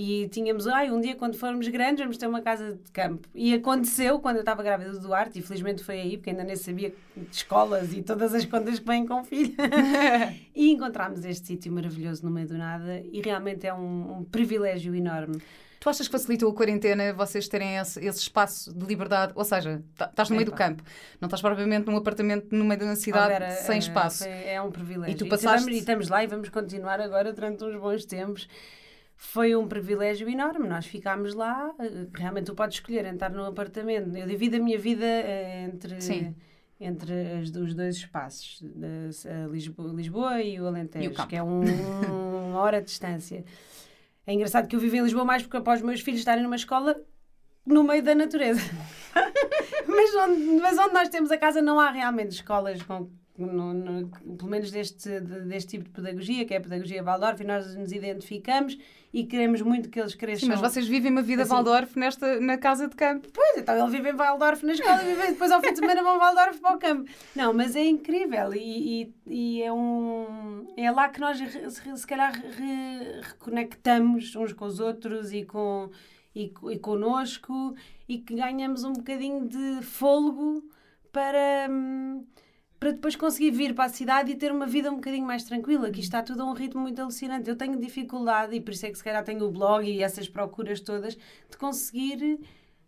[0.00, 3.26] E tínhamos, ai, um dia quando formos grandes vamos ter uma casa de campo.
[3.34, 6.54] E aconteceu quando eu estava grávida do Duarte, e felizmente foi aí, porque ainda nem
[6.54, 9.56] sabia de escolas e todas as contas que vêm com filho.
[10.54, 14.94] e encontramos este sítio maravilhoso no meio do nada e realmente é um, um privilégio
[14.94, 15.42] enorme.
[15.80, 19.32] Tu achas que facilitou a quarentena vocês terem esse, esse espaço de liberdade?
[19.34, 20.80] Ou seja, tá- estás no meio do campo,
[21.20, 24.22] não estás propriamente num apartamento no meio de uma cidade Vera, sem eh, espaço.
[24.22, 25.12] foi- é um privilégio.
[25.14, 28.48] E tu passaste- e estamos lá e vamos continuar agora durante uns bons tempos.
[29.20, 30.68] Foi um privilégio enorme.
[30.68, 31.74] Nós ficámos lá.
[31.80, 34.16] eh, Realmente, tu podes escolher entrar num apartamento.
[34.16, 36.00] Eu divido a minha vida eh, entre.
[36.00, 36.34] Sim.
[36.80, 37.12] Entre
[37.42, 38.62] as- os dois espaços,
[39.50, 41.64] Lisboa, Lisboa e o Alentejo, E o que é um-
[42.50, 43.44] uma hora de distância.
[44.24, 46.54] É engraçado que eu vivo em Lisboa mais porque após os meus filhos estarem numa
[46.54, 46.96] escola
[47.66, 48.60] no meio da natureza.
[49.88, 53.10] mas, onde, mas onde nós temos a casa não há realmente escolas com.
[53.46, 57.40] No- no- pelo menos deste, de- deste tipo de pedagogia, que é a pedagogia Waldorf,
[57.42, 58.78] e nós nos identificamos
[59.12, 60.40] e queremos muito que eles cresçam.
[60.46, 63.28] Sim, mas vocês vivem uma vida Assim- Waldorf nesta, na casa de campo.
[63.32, 66.18] Pois, então ele vive em Waldorf na escola e depois ao fim de semana vão
[66.18, 67.10] Waldorf para o campo.
[67.34, 70.66] Não, mas é incrível e, e, e é um.
[70.76, 75.90] É lá que nós se, se calhar re- reconectamos uns com os outros e com
[76.34, 77.74] e, e connosco
[78.08, 80.62] e que ganhamos um bocadinho de fôlego
[81.10, 81.66] para.
[81.70, 82.24] hum,
[82.78, 85.90] Para depois conseguir vir para a cidade e ter uma vida um bocadinho mais tranquila,
[85.90, 87.48] que está tudo a um ritmo muito alucinante.
[87.48, 90.28] Eu tenho dificuldade, e por isso é que se calhar tenho o blog e essas
[90.28, 92.38] procuras todas, de conseguir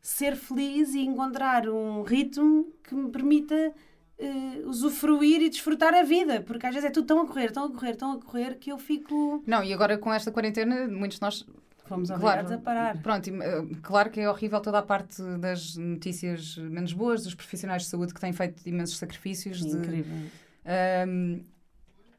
[0.01, 3.75] ser feliz e encontrar um ritmo que me permita
[4.19, 7.65] eh, usufruir e desfrutar a vida, porque às vezes é tudo tão a correr, tão
[7.65, 9.43] a correr, tão a correr que eu fico.
[9.47, 11.47] Não, e agora com esta quarentena, muitos de nós
[11.91, 12.97] Fomos obrigados a parar.
[13.03, 17.83] Pronto, eh, claro que é horrível toda a parte das notícias menos boas, dos profissionais
[17.83, 19.59] de saúde que têm feito imensos sacrifícios.
[19.65, 20.17] de- Incrível.
[20.65, 21.41] Ahm,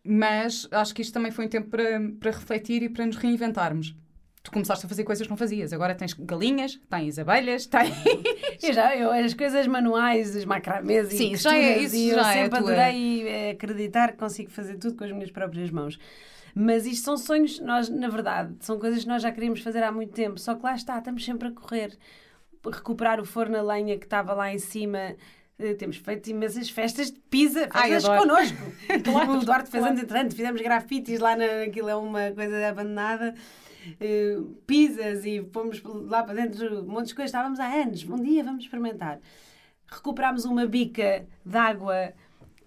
[0.03, 3.95] mas acho que isto também foi um tempo para, para refletir e para nos reinventarmos.
[4.43, 5.71] Tu começaste a fazer coisas que não fazias.
[5.71, 7.93] Agora tens galinhas, tens abelhas, tens.
[8.61, 12.15] Eu já, eu, as coisas manuais, os macramês e Sim, já é- isso e eu
[12.15, 15.31] já é a sempre tua- adorei eh, acreditar que consigo fazer tudo com as minhas
[15.31, 15.97] próprias mãos.
[16.53, 19.91] Mas isto são sonhos, nós, na verdade, são coisas que nós já queríamos fazer há
[19.91, 21.97] muito tempo, só que lá está, estamos sempre a correr.
[22.65, 25.15] Recuperar o forno a lenha que estava lá em cima.
[25.57, 28.21] eh, Temos feito imensas festas de pizza, Ai, festas adoro.
[28.29, 28.57] connosco.
[29.03, 29.93] Claro, o Duarte fez claro.
[29.95, 33.33] anos entrante, fizemos grafites lá, na, aquilo é uma coisa abandonada.
[33.99, 34.37] eh,
[34.67, 37.29] pizzas e fomos lá para dentro, um monte de coisas.
[37.29, 39.19] Estávamos há anos, um dia vamos experimentar.
[39.87, 42.13] Recuperámos uma bica de água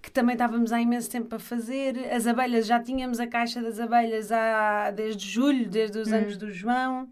[0.04, 2.12] que também estávamos há imenso tempo a fazer.
[2.12, 6.50] As abelhas, já tínhamos a caixa das abelhas há, desde julho, desde os anos do
[6.50, 7.08] João.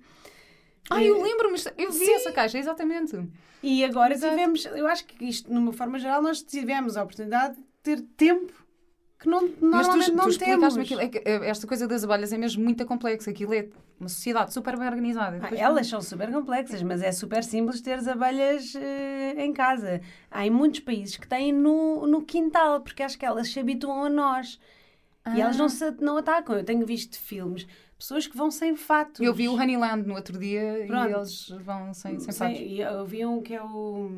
[0.90, 2.12] Ai, eu lembro-me, eu vi Sim.
[2.12, 3.18] essa caixa, exatamente.
[3.62, 4.34] E agora Exato.
[4.34, 8.52] tivemos, eu acho que isto, numa forma geral, nós tivemos a oportunidade de ter tempo
[9.22, 10.76] que não, normalmente tu, não tu temos.
[10.76, 11.00] aquilo.
[11.00, 13.30] é que, eh, esta coisa das abelhas é mesmo muito complexa.
[13.30, 13.68] Aquilo é
[14.00, 15.38] uma sociedade super bem organizada.
[15.40, 20.00] Ah, elas são super complexas, mas é super simples teres abelhas eh, em casa.
[20.28, 24.02] Há em muitos países que têm no, no quintal, porque acho que elas se habituam
[24.04, 24.58] a nós.
[25.36, 26.56] E elas não, se, não atacam.
[26.56, 27.64] Eu tenho visto filmes,
[28.02, 29.20] pessoas que vão sem fatos.
[29.20, 31.08] Eu vi o Honeyland no outro dia Pronto.
[31.10, 32.78] e eles vão sem, sem Sem- fatos.
[32.98, 34.10] eu vi um que é o.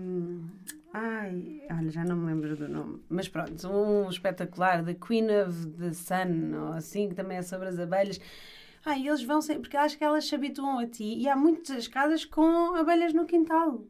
[0.92, 3.02] Ai, olha, já não me lembro do nome.
[3.08, 7.68] Mas pronto, um espetacular, The Queen of the Sun, ou assim, que também é sobre
[7.68, 8.20] as abelhas.
[8.86, 9.58] Ah, e eles vão sem.
[9.60, 11.04] Porque acho que elas se habituam a ti.
[11.18, 13.82] E há muitas casas com abelhas no quintal.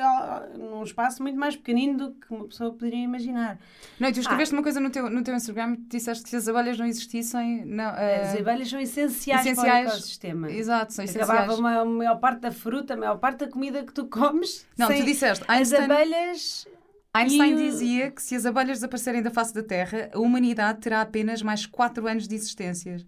[0.00, 3.58] ah, Num espaço muito mais pequenino do que uma pessoa poderia imaginar.
[3.98, 6.36] Não, e tu escreveste uma coisa no teu, no teu Instagram que disseste que se
[6.36, 7.64] as abelhas não existissem.
[7.64, 9.86] Não, eh, As abelhas são essenciais, para essenciais.
[9.86, 10.50] o ecossistema.
[10.52, 11.58] Exato, são Acabava essenciais.
[11.58, 14.66] uma- a maior parte da fruta, a maior parte da comida que tu comes.
[14.76, 16.66] Não, tu disseste, As Einstein, abelhas.
[17.14, 21.00] Einstein o- dizia que se as abelhas desaparecerem da face da Terra, a humanidade terá
[21.00, 22.98] apenas mais 4 anos de existência.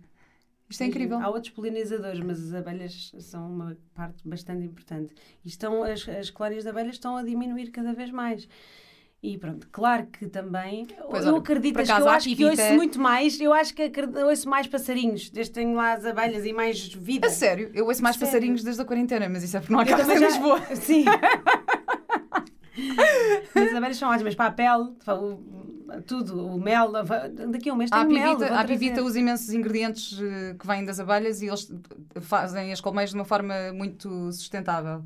[0.68, 1.18] Isto é incrível.
[1.18, 5.14] Há outros polinizadores, mas as abelhas são uma parte bastante importante.
[5.44, 8.46] E estão, as, as colónias de abelhas estão a diminuir cada vez mais.
[9.20, 10.86] E pronto, claro que também.
[11.10, 13.40] Pois, eu olha, acredito que eu acho que ouço muito mais.
[13.40, 13.90] Eu acho que
[14.24, 17.26] ouço mais passarinhos, desde que tenho lá as abelhas e mais vida.
[17.26, 18.32] A sério, eu ouço mais Sério.
[18.32, 20.60] passarinhos desde a quarentena, mas isso é porque não há também em Lisboa.
[20.76, 21.04] Sim.
[23.54, 25.57] As abelhas são ótimas para a pele, para o-
[26.06, 26.92] tudo, o mel.
[27.50, 28.36] Daqui a um mês Há a mel.
[28.36, 31.70] pivita, há a pivita os imensos ingredientes eh, que vêm das abelhas e eles
[32.20, 35.02] fazem as colmeias de uma forma muito sustentável.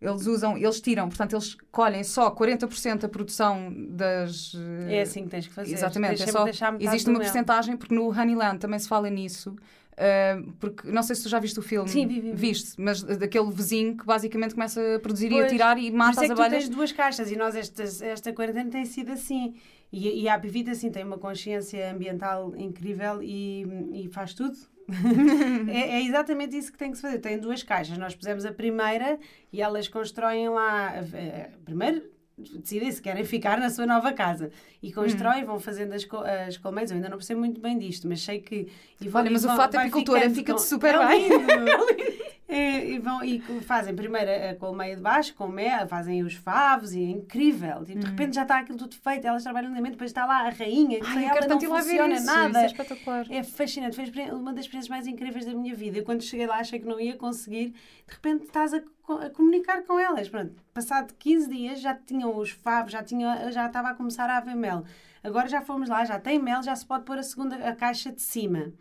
[0.00, 4.52] Eles usam, eles tiram, portanto, eles colhem só 40% da produção das.
[4.88, 5.72] eh, É assim que tens que fazer.
[5.72, 6.44] Exatamente, é só,
[6.80, 7.28] existe uma mel.
[7.28, 9.50] porcentagem, porque no Honeyland também se fala nisso.
[9.92, 11.88] uh, porque não sei se tu já viste o filme.
[11.88, 12.36] Sim, vi, vi, vi.
[12.36, 16.12] Viste, mas daquele vizinho que basicamente começa a produzir e a Pois, tirar e mata
[16.12, 16.64] isso é as que tu abelhas.
[16.64, 19.54] tens duas caixas e nós esta, esta quarentena tem sido assim.
[19.92, 24.56] E, e a Pivita assim tem uma consciência ambiental incrível e, e faz tudo.
[25.70, 27.18] é, é exatamente isso que tem que se fazer.
[27.18, 27.98] Tem duas caixas.
[27.98, 29.18] Nós pusemos a primeira
[29.52, 30.94] e elas constroem lá.
[30.96, 32.02] eh, Primeiro
[32.38, 34.50] decidem se querem ficar na sua nova casa
[34.82, 34.92] e Hum.
[34.92, 36.90] constroem, vão fazendo as, co- as colmeias.
[36.90, 38.68] Eu ainda não percebo muito bem disto, mas sei que.
[39.00, 41.28] e vão- Olha, mas o vão- fato vai apicultora ficando fica-te super é bem.
[41.28, 41.42] lindo.
[42.52, 46.92] É, e, vão, e fazem primeiro a colmeia de baixo, com mel, fazem os favos,
[46.92, 47.82] e é incrível.
[47.82, 50.50] Tipo, De repente já está aquilo tudo feito, elas trabalham lindamente, depois está lá a
[50.50, 52.26] rainha, que Ai, sem ela não funciona isso.
[52.26, 52.48] nada.
[52.48, 53.26] Isso é espetacular.
[53.30, 55.96] É fascinante, foi uma das experiências mais incríveis da minha vida.
[55.96, 58.82] Eu, quando cheguei lá, achei que não ia conseguir, de repente estás a,
[59.24, 60.28] a comunicar com elas.
[60.28, 64.36] Pronto, passado 15 dias já tinham os favos, já, tinha, já estava a começar a
[64.36, 64.84] haver mel.
[65.24, 68.12] Agora já fomos lá, já tem mel, já se pode pôr a segunda a caixa
[68.12, 68.72] de cima.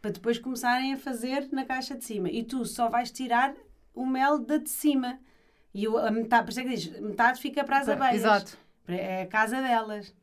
[0.00, 2.28] Para depois começarem a fazer na caixa de cima.
[2.30, 3.54] E tu só vais tirar
[3.94, 5.18] o mel da de cima.
[5.74, 8.14] E a metade, por isso é que diz, metade fica para as abelhas.
[8.16, 8.58] Exato.
[8.88, 10.14] É a casa delas.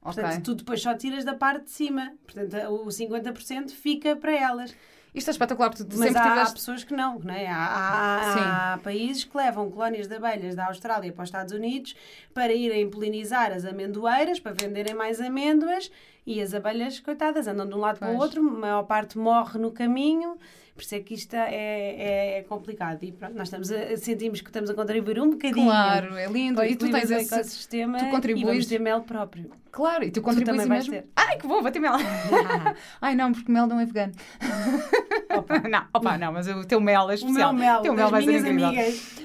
[0.00, 2.12] Portanto, tu depois só tiras da parte de cima.
[2.24, 4.74] Portanto, o 50% fica para elas.
[5.14, 6.54] Isto é espetacular, porque tu Mas sempre há, há tiveste.
[6.54, 7.46] pessoas que não, não é?
[7.46, 11.94] Há, há- há países que levam colónias de abelhas da Austrália para os Estados Unidos
[12.34, 15.90] para irem polinizar as amendoeiras, para venderem mais amêndoas
[16.26, 18.22] e as abelhas, coitadas, andam de um lado para o Pois.
[18.24, 20.36] outro, a maior parte morre no caminho.
[20.74, 22.98] Por isso é que isto é, é, é complicado.
[23.04, 25.66] E pronto, nós estamos a, sentimos que estamos a contribuir um bocadinho.
[25.66, 26.60] Claro, é lindo.
[26.60, 27.32] o E tu tens esse.
[27.32, 29.50] ecossistema tu contribuis- e vamos ter mel próprio.
[29.70, 31.02] Claro, e tu contribuis também vais mesmo.
[31.02, 31.08] ter.
[31.14, 31.92] Ai, que bom, vou ter mel.
[33.00, 34.12] Ai, não, porque mel não é vegano.
[35.70, 37.52] não, opa, não, mas o teu mel é O especial.
[37.52, 38.66] meu mel, teu das vai ser incrível.
[38.66, 39.23] amigas.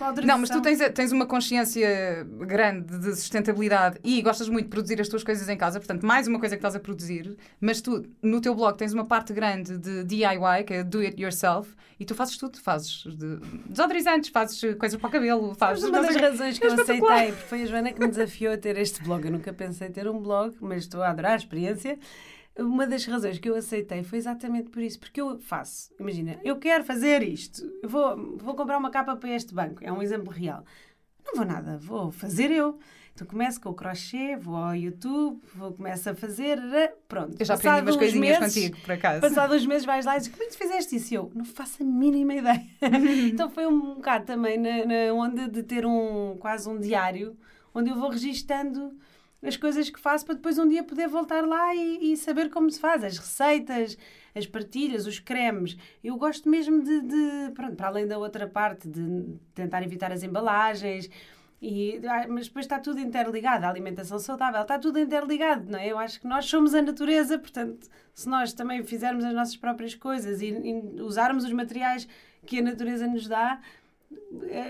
[0.00, 0.26] Autorização.
[0.26, 5.00] não, mas tu tens, tens uma consciência grande de sustentabilidade e gostas muito de produzir
[5.00, 8.04] as tuas coisas em casa, portanto, mais uma coisa que estás a produzir, mas tu,
[8.22, 12.04] no teu blog, tens uma parte grande de DIY, que é do it yourself, e
[12.04, 13.36] tu fazes tudo, fazes de
[13.68, 15.82] desodorizantes, fazes coisas para o cabelo, fazes.
[15.82, 18.76] Mas uma das razões que eu aceitei, foi a Joana que me desafiou a ter
[18.78, 19.24] este blog.
[19.24, 21.98] Eu nunca pensei ter um blog, mas estou a adorar a experiência.
[22.58, 26.56] Uma das razões que eu aceitei foi exatamente por isso, porque eu faço, imagina, eu
[26.56, 30.32] quero fazer isto, eu vou, vou comprar uma capa para este banco, é um exemplo
[30.32, 30.64] real.
[31.24, 32.78] Não vou nada, vou fazer eu.
[33.18, 36.58] Então começo com o crochê, vou ao YouTube, vou começo a fazer,
[37.08, 37.34] pronto.
[37.36, 39.20] Eu já aprendi umas coisinhas meses, contigo, por acaso.
[39.20, 41.12] Passado uns meses vais lá e dizes, como é que fizeste isso?
[41.12, 42.64] E eu, não faço a mínima ideia.
[43.28, 47.36] então foi um bocado também na, na onda de ter um, quase um diário,
[47.74, 48.96] onde eu vou registando
[49.42, 52.70] as coisas que faço para depois um dia poder voltar lá e, e saber como
[52.70, 53.96] se faz, as receitas,
[54.34, 55.76] as partilhas, os cremes.
[56.02, 60.22] Eu gosto mesmo de, de- pronto, para além da outra parte, de tentar evitar as
[60.22, 61.08] embalagens.
[61.60, 65.88] E, ah, mas depois está tudo interligado, a alimentação saudável está tudo interligado, não é?
[65.88, 69.92] Eu acho que nós somos a natureza, portanto, se nós também fizermos as nossas próprias
[69.94, 72.06] coisas e, e usarmos os materiais
[72.46, 73.60] que a natureza nos dá,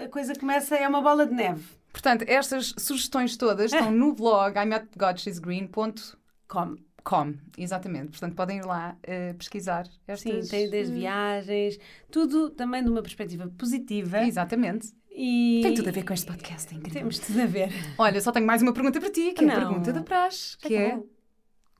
[0.04, 1.77] a coisa começa, é uma bola de neve.
[1.92, 6.76] Portanto, estas sugestões todas estão no blog imetgodshesgreen.com.
[7.04, 7.40] Come.
[7.56, 8.08] Exatamente.
[8.10, 10.44] Portanto, podem ir lá eh, pesquisar estas...
[10.46, 11.78] Sim, tem desde viagens,
[12.10, 14.22] tudo também de uma perspectiva positiva.
[14.26, 14.92] Exatamente.
[15.10, 17.00] E Tem tudo a ver com este podcast, é incrível.
[17.00, 17.70] Temos tudo a ver.
[17.96, 19.66] Olha, só tenho mais uma pergunta para ti, que é a Não.
[19.68, 21.00] pergunta da praxe, que é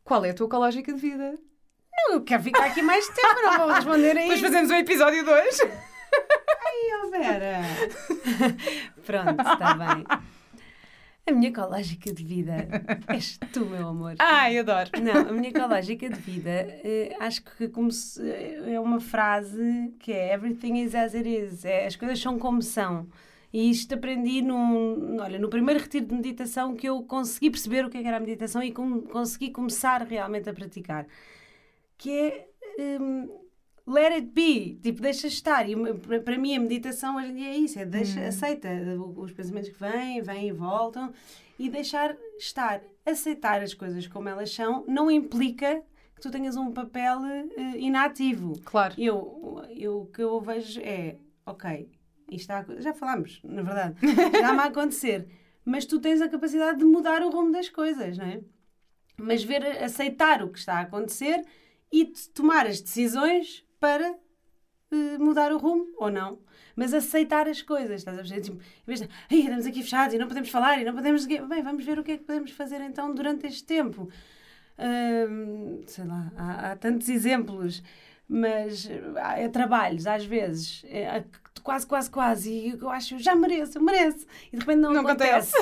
[0.03, 1.35] qual é a tua ecológica de vida?
[1.93, 4.23] Não, eu quero ficar aqui mais tempo, não vou responder aí.
[4.23, 5.59] Depois fazemos o episódio 2.
[7.11, 7.61] Vera.
[9.05, 10.05] Pronto, está bem.
[11.27, 12.67] A minha ecológica de vida
[13.07, 14.15] és tu, meu amor.
[14.19, 14.91] Ai, adoro.
[15.03, 19.93] Não, a minha ecológica de vida, eh, acho que como se- eh, é uma frase
[19.99, 21.65] que é Everything is as it is.
[21.67, 23.07] É, as coisas são como são.
[23.53, 27.91] E isto aprendi num, olha, no primeiro retiro de meditação que eu consegui perceber o
[27.91, 31.07] que é que era a meditação e com- consegui começar realmente a praticar.
[31.99, 33.29] Que é hum,
[33.89, 35.69] let it be, tipo, deixa estar.
[35.69, 35.75] E
[36.25, 38.69] para mim a meditação hoje em dia é isso, é deixa, aceita
[39.17, 41.13] os pensamentos que vêm, vêm e voltam
[41.59, 42.83] e deixar estar.
[43.05, 45.83] Aceitar as coisas como elas são não implica
[46.15, 48.61] que tu tenhas um papel eh, inativo.
[48.65, 48.95] Claro.
[48.99, 51.17] Eu, eu, o que eu vejo é,
[51.47, 51.89] ok,
[52.31, 55.27] isto já falámos, na verdade, está-me a acontecer,
[55.65, 58.41] mas tu tens a capacidade de mudar o rumo das coisas, não é?
[59.17, 61.45] Mas ver, aceitar o que está a acontecer
[61.91, 64.15] e tomar as decisões para
[64.91, 66.39] eh, mudar o rumo ou não.
[66.77, 68.41] Mas aceitar as coisas, estás a perceber?
[68.43, 71.27] Tipo, em vez de, "Ai, estamos aqui fechados e não podemos falar e não podemos.
[71.27, 74.09] Bem, vamos ver o que é que podemos fazer então durante este tempo.
[74.79, 77.83] Hum, sei lá, há, há tantos exemplos,
[78.29, 81.25] mas há, é trabalhos, às vezes, é,
[81.65, 85.01] quase, quase, quase, e eu acho, já mereço, eu mereço, e de repente não, Não
[85.01, 85.53] acontece.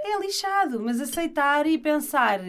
[0.00, 2.40] É lixado, mas aceitar e pensar,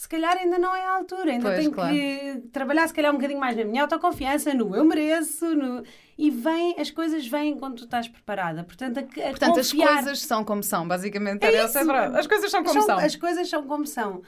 [0.00, 1.94] se calhar ainda não é a altura, ainda Pois, tenho claro.
[1.94, 5.82] que trabalhar se calhar um bocadinho mais na minha autoconfiança, no eu mereço, no...
[6.16, 8.64] e vem, as coisas vêm quando tu estás preparada.
[8.64, 11.44] Portanto, a, a Portanto, as confiar- coisas são como são, basicamente.
[11.44, 11.78] É isso.
[12.16, 12.98] As coisas são como são.
[12.98, 14.22] As coisas são como são.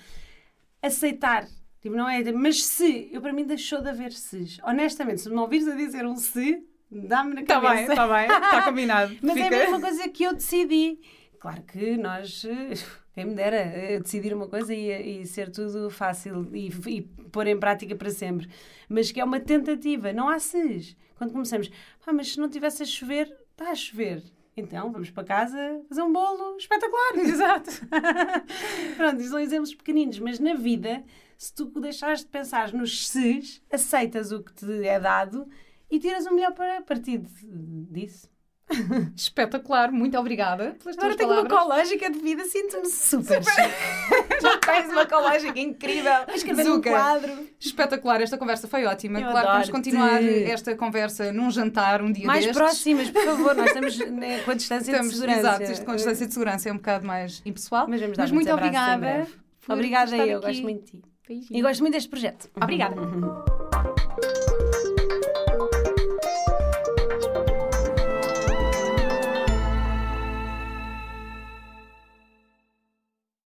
[0.82, 1.46] Aceitar.
[1.80, 2.30] Tipo, não é.
[2.32, 4.58] Mas se, eu para mim deixou de haver ses.
[4.62, 7.74] Honestamente, se me ouvires a dizer um se, dá-me na Está cabeça.
[7.74, 8.24] bem, está bem.
[8.44, 9.16] Está combinado.
[9.24, 9.56] Mas é a Fica...
[9.56, 10.98] mesma coisa que eu decidi.
[11.40, 12.44] Claro que nós,
[13.14, 17.46] quem me dera, eh, decidir uma coisa e, e ser tudo fácil e, e pôr
[17.46, 18.48] em prática para sempre.
[18.88, 20.96] Mas que é uma tentativa, não há ses.
[21.16, 21.70] Quando começamos,
[22.06, 24.22] ah, mas se não tivesse a chover, está a chover.
[24.56, 27.16] Então vamos para casa fazer um bolo espetacular.
[27.24, 27.70] Exato.
[28.96, 31.02] Pronto, são exemplos pequeninos, mas na vida,
[31.36, 35.46] se tu deixares de pensar nos ses, aceitas o que te é dado
[35.90, 37.46] e tiras o melhor para partir de-
[37.90, 38.31] disso.
[39.16, 39.90] Espetacular.
[39.92, 41.90] Muito obrigada pelas Agora tenho uma palavras.
[41.90, 43.40] ecológica de vida, sinto-me super.
[44.40, 46.12] Já tens uma ecológica incrível.
[46.34, 46.90] Escrever Zuka.
[46.90, 47.32] quadro.
[47.60, 48.20] Espetacular.
[48.20, 49.18] Esta conversa foi ótima.
[49.20, 49.70] Eu claro, vamos adoro-te.
[49.72, 52.56] continuar esta conversa num jantar um dia Mais destes.
[52.62, 55.40] próximas, por favor, nós estamos né, com a distância Estamos, de segurança.
[55.40, 57.86] exato, isto com distância de segurança é um bocado mais impessoal.
[57.88, 59.26] Mas vamos dar muito abraços em obrigada.
[59.68, 60.46] Obrigada, eu aqui.
[60.48, 61.02] gosto muito de ti.
[61.28, 61.58] Beijinho.
[61.58, 62.50] E gosto muito deste projeto.
[62.60, 62.96] Obrigada.